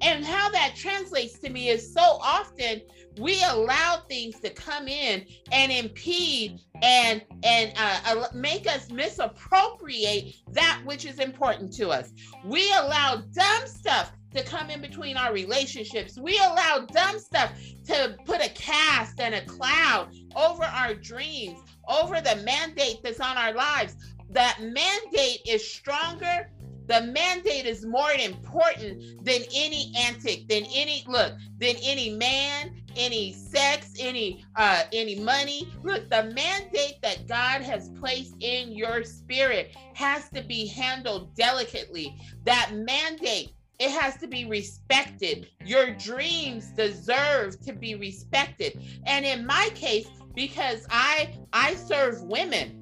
And 0.00 0.24
how 0.24 0.50
that 0.50 0.74
translates 0.76 1.38
to 1.40 1.50
me 1.50 1.68
is 1.68 1.92
so 1.92 2.18
often 2.22 2.82
we 3.18 3.42
allow 3.42 4.02
things 4.08 4.38
to 4.40 4.50
come 4.50 4.86
in 4.86 5.26
and 5.50 5.72
impede 5.72 6.60
and 6.82 7.22
and 7.42 7.72
uh, 7.76 8.28
make 8.32 8.66
us 8.68 8.90
misappropriate 8.90 10.36
that 10.52 10.80
which 10.84 11.04
is 11.04 11.18
important 11.18 11.72
to 11.74 11.88
us. 11.88 12.12
We 12.44 12.70
allow 12.72 13.22
dumb 13.34 13.66
stuff 13.66 14.12
to 14.34 14.42
come 14.44 14.70
in 14.70 14.80
between 14.80 15.16
our 15.16 15.32
relationships. 15.32 16.18
We 16.18 16.38
allow 16.38 16.86
dumb 16.92 17.18
stuff 17.18 17.52
to 17.86 18.16
put 18.24 18.44
a 18.44 18.50
cast 18.50 19.20
and 19.20 19.34
a 19.34 19.44
cloud 19.46 20.14
over 20.36 20.64
our 20.64 20.94
dreams, 20.94 21.58
over 21.88 22.20
the 22.20 22.36
mandate 22.44 23.00
that's 23.02 23.20
on 23.20 23.36
our 23.36 23.54
lives. 23.54 23.96
That 24.30 24.58
mandate 24.60 25.40
is 25.46 25.66
stronger 25.66 26.50
the 26.88 27.02
mandate 27.02 27.66
is 27.66 27.84
more 27.84 28.10
important 28.12 29.24
than 29.24 29.42
any 29.54 29.92
antic, 29.96 30.48
than 30.48 30.64
any 30.74 31.04
look, 31.06 31.34
than 31.58 31.76
any 31.82 32.10
man, 32.10 32.74
any 32.96 33.32
sex, 33.32 33.92
any 33.98 34.44
uh 34.56 34.82
any 34.92 35.18
money. 35.20 35.68
Look, 35.84 36.10
the 36.10 36.24
mandate 36.34 37.00
that 37.02 37.28
God 37.28 37.62
has 37.62 37.90
placed 38.00 38.34
in 38.40 38.72
your 38.72 39.04
spirit 39.04 39.76
has 39.94 40.28
to 40.30 40.42
be 40.42 40.66
handled 40.66 41.34
delicately. 41.34 42.16
That 42.44 42.72
mandate 42.74 43.52
it 43.78 43.90
has 43.90 44.16
to 44.16 44.26
be 44.26 44.44
respected. 44.44 45.48
Your 45.64 45.92
dreams 45.92 46.70
deserve 46.70 47.60
to 47.60 47.72
be 47.72 47.94
respected. 47.94 48.82
And 49.06 49.24
in 49.24 49.46
my 49.46 49.70
case, 49.74 50.08
because 50.34 50.86
I 50.90 51.34
I 51.52 51.74
serve 51.74 52.22
women, 52.22 52.77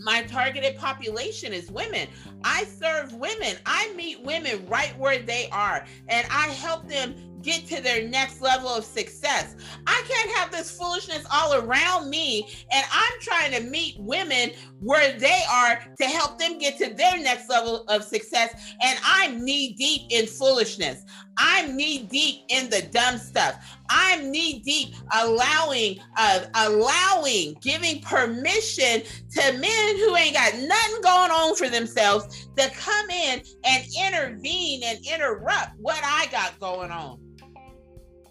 my 0.00 0.22
targeted 0.22 0.76
population 0.76 1.52
is 1.52 1.70
women. 1.70 2.08
I 2.44 2.64
serve 2.64 3.12
women. 3.14 3.56
I 3.66 3.92
meet 3.94 4.22
women 4.22 4.66
right 4.66 4.96
where 4.98 5.18
they 5.18 5.48
are 5.52 5.84
and 6.08 6.26
I 6.30 6.48
help 6.48 6.88
them 6.88 7.14
get 7.42 7.66
to 7.66 7.82
their 7.82 8.06
next 8.06 8.40
level 8.40 8.68
of 8.68 8.84
success. 8.84 9.56
I 9.86 10.04
can't 10.08 10.30
have 10.36 10.50
this 10.50 10.70
foolishness 10.76 11.24
all 11.32 11.54
around 11.54 12.10
me 12.10 12.48
and 12.70 12.84
I'm 12.92 13.20
trying 13.20 13.52
to 13.52 13.60
meet 13.60 13.98
women 13.98 14.50
where 14.80 15.18
they 15.18 15.40
are 15.50 15.82
to 15.98 16.04
help 16.04 16.38
them 16.38 16.58
get 16.58 16.78
to 16.78 16.92
their 16.94 17.18
next 17.18 17.48
level 17.48 17.84
of 17.88 18.02
success 18.02 18.74
and 18.82 18.98
I'm 19.04 19.44
knee 19.44 19.74
deep 19.74 20.02
in 20.10 20.26
foolishness. 20.26 21.04
I'm 21.38 21.76
knee 21.76 22.02
deep 22.02 22.42
in 22.48 22.68
the 22.68 22.82
dumb 22.82 23.16
stuff. 23.16 23.78
I'm 23.88 24.30
knee 24.30 24.60
deep 24.60 24.94
allowing, 25.18 25.98
uh, 26.16 26.44
allowing, 26.54 27.56
giving 27.60 28.00
permission 28.02 29.02
to 29.32 29.52
men 29.52 29.96
who 29.98 30.16
ain't 30.16 30.34
got 30.34 30.54
nothing 30.54 31.02
going 31.02 31.30
on 31.30 31.56
for 31.56 31.68
themselves 31.68 32.48
to 32.56 32.70
come 32.70 33.10
in 33.10 33.42
and 33.64 33.84
intervene 34.06 34.82
and 34.84 34.98
interrupt 35.06 35.70
what 35.78 36.00
I 36.04 36.26
got 36.32 36.58
going 36.58 36.90
on. 36.90 37.18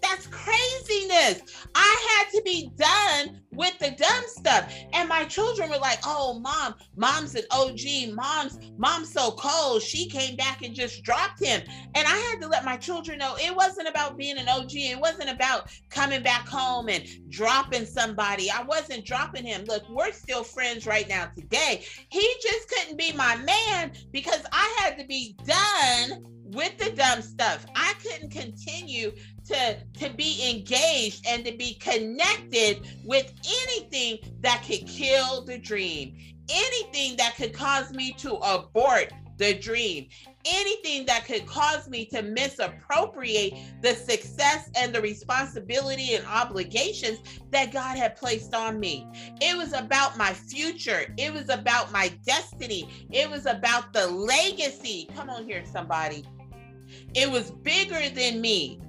That's 0.02 0.26
craziness. 0.26 1.42
I 1.74 2.18
had 2.18 2.30
to 2.36 2.42
be 2.42 2.72
done 2.76 3.40
with 3.52 3.78
the 3.78 3.90
dumb 3.90 4.24
stuff. 4.26 4.72
And 4.92 5.08
my 5.08 5.24
children 5.24 5.70
were 5.70 5.78
like, 5.78 5.98
oh, 6.04 6.38
mom, 6.38 6.74
mom's 6.96 7.34
an 7.34 7.44
OG. 7.50 8.14
Mom's 8.14 8.58
mom's 8.78 9.12
so 9.12 9.32
cold. 9.32 9.82
She 9.82 10.08
came 10.08 10.36
back 10.36 10.62
and 10.62 10.74
just 10.74 11.02
dropped 11.02 11.42
him. 11.42 11.60
And 11.94 12.06
I 12.06 12.16
had 12.16 12.40
to 12.40 12.48
let 12.48 12.64
my 12.64 12.76
children 12.76 13.18
know 13.18 13.36
it 13.38 13.54
wasn't 13.54 13.88
about 13.88 14.16
being 14.16 14.38
an 14.38 14.48
OG. 14.48 14.70
It 14.72 15.00
wasn't 15.00 15.30
about 15.30 15.70
coming 15.90 16.22
back 16.22 16.48
home 16.48 16.88
and 16.88 17.04
dropping 17.28 17.86
somebody. 17.86 18.50
I 18.50 18.62
wasn't 18.62 19.04
dropping 19.04 19.44
him. 19.44 19.64
Look, 19.66 19.88
we're 19.90 20.12
still 20.12 20.44
friends 20.44 20.86
right 20.86 21.08
now 21.08 21.30
today. 21.36 21.84
He 22.10 22.34
just 22.42 22.68
couldn't 22.68 22.96
be 22.96 23.12
my 23.12 23.36
man 23.36 23.92
because 24.12 24.42
I 24.52 24.76
had 24.80 24.98
to 24.98 25.06
be 25.06 25.36
done 25.44 26.24
with 26.52 26.76
the 26.78 26.90
dumb 26.90 27.22
stuff. 27.22 27.64
I 27.74 27.94
couldn't 28.02 28.30
continue 28.30 29.12
to, 29.46 29.76
to 29.98 30.10
be 30.10 30.50
engaged 30.50 31.26
and 31.26 31.44
to 31.44 31.56
be 31.56 31.74
connected 31.74 32.80
with 33.04 33.32
anything 33.66 34.18
that 34.40 34.64
could 34.66 34.86
kill 34.86 35.44
the 35.44 35.58
dream, 35.58 36.16
anything 36.48 37.16
that 37.16 37.36
could 37.36 37.52
cause 37.52 37.92
me 37.92 38.12
to 38.18 38.34
abort 38.34 39.12
the 39.38 39.54
dream, 39.54 40.06
anything 40.44 41.06
that 41.06 41.24
could 41.24 41.46
cause 41.46 41.88
me 41.88 42.04
to 42.04 42.20
misappropriate 42.20 43.54
the 43.80 43.94
success 43.94 44.68
and 44.76 44.94
the 44.94 45.00
responsibility 45.00 46.14
and 46.14 46.26
obligations 46.26 47.18
that 47.50 47.72
God 47.72 47.96
had 47.96 48.16
placed 48.16 48.54
on 48.54 48.78
me. 48.78 49.06
It 49.40 49.56
was 49.56 49.72
about 49.72 50.18
my 50.18 50.34
future, 50.34 51.06
it 51.16 51.32
was 51.32 51.48
about 51.48 51.90
my 51.90 52.12
destiny, 52.26 52.86
it 53.10 53.30
was 53.30 53.46
about 53.46 53.94
the 53.94 54.06
legacy. 54.06 55.08
Come 55.16 55.30
on 55.30 55.46
here, 55.46 55.64
somebody. 55.64 56.22
It 57.14 57.30
was 57.30 57.50
bigger 57.50 58.08
than 58.14 58.40
me. 58.40 58.80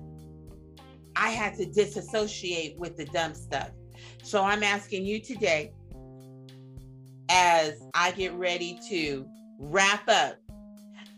I 1.16 1.30
had 1.30 1.56
to 1.56 1.66
disassociate 1.66 2.78
with 2.78 2.98
the 2.98 3.06
dumb 3.06 3.34
stuff. 3.34 3.70
So 4.24 4.44
I'm 4.44 4.64
asking 4.64 5.06
you 5.06 5.20
today, 5.20 5.74
as 7.30 7.82
I 7.94 8.12
get 8.12 8.34
ready 8.34 8.80
to 8.90 9.26
wrap 9.60 10.08
up, 10.08 10.38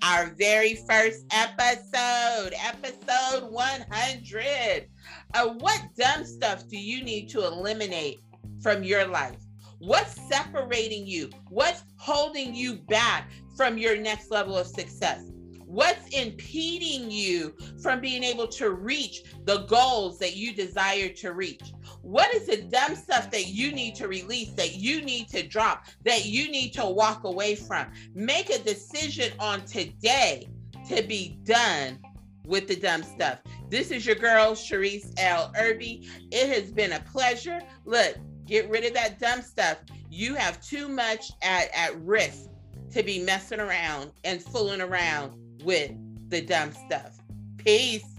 our 0.01 0.33
very 0.37 0.75
first 0.75 1.25
episode, 1.31 2.53
episode 2.61 3.49
100. 3.49 4.87
Uh, 5.33 5.47
what 5.59 5.81
dumb 5.97 6.25
stuff 6.25 6.67
do 6.67 6.77
you 6.77 7.03
need 7.03 7.29
to 7.29 7.45
eliminate 7.45 8.19
from 8.61 8.83
your 8.83 9.07
life? 9.07 9.37
What's 9.79 10.15
separating 10.29 11.07
you? 11.07 11.29
What's 11.49 11.83
holding 11.97 12.53
you 12.53 12.75
back 12.75 13.29
from 13.55 13.77
your 13.77 13.97
next 13.97 14.29
level 14.29 14.57
of 14.57 14.67
success? 14.67 15.32
What's 15.73 16.07
impeding 16.09 17.09
you 17.09 17.55
from 17.81 17.99
being 17.99 18.23
able 18.23 18.47
to 18.49 18.69
reach 18.69 19.23
the 19.45 19.63
goals 19.63 20.19
that 20.19 20.35
you 20.35 20.53
desire 20.53 21.09
to 21.09 21.33
reach? 21.33 21.73
What 22.03 22.31
is 22.35 22.45
the 22.45 22.57
dumb 22.57 22.95
stuff 22.95 23.31
that 23.31 23.47
you 23.47 23.71
need 23.71 23.95
to 23.95 24.07
release, 24.07 24.51
that 24.51 24.75
you 24.75 25.01
need 25.01 25.29
to 25.29 25.41
drop, 25.41 25.87
that 26.03 26.25
you 26.25 26.51
need 26.51 26.73
to 26.73 26.85
walk 26.85 27.23
away 27.23 27.55
from? 27.55 27.87
Make 28.13 28.51
a 28.51 28.59
decision 28.59 29.33
on 29.39 29.65
today 29.65 30.47
to 30.89 31.01
be 31.01 31.39
done 31.43 31.97
with 32.45 32.67
the 32.67 32.75
dumb 32.75 33.01
stuff. 33.01 33.39
This 33.71 33.89
is 33.89 34.05
your 34.05 34.17
girl, 34.17 34.51
Sharise 34.51 35.11
L. 35.17 35.51
Erby. 35.59 36.07
It 36.31 36.49
has 36.49 36.71
been 36.71 36.91
a 36.91 36.99
pleasure. 36.99 37.59
Look, 37.85 38.15
get 38.45 38.69
rid 38.69 38.85
of 38.85 38.93
that 38.93 39.19
dumb 39.19 39.41
stuff. 39.41 39.79
You 40.11 40.35
have 40.35 40.61
too 40.61 40.87
much 40.87 41.31
at, 41.41 41.69
at 41.75 41.99
risk 41.99 42.49
to 42.91 43.01
be 43.01 43.23
messing 43.23 43.59
around 43.59 44.11
and 44.23 44.39
fooling 44.39 44.79
around 44.79 45.42
with 45.63 45.91
the 46.29 46.41
dumb 46.41 46.71
stuff. 46.71 47.17
Peace. 47.57 48.12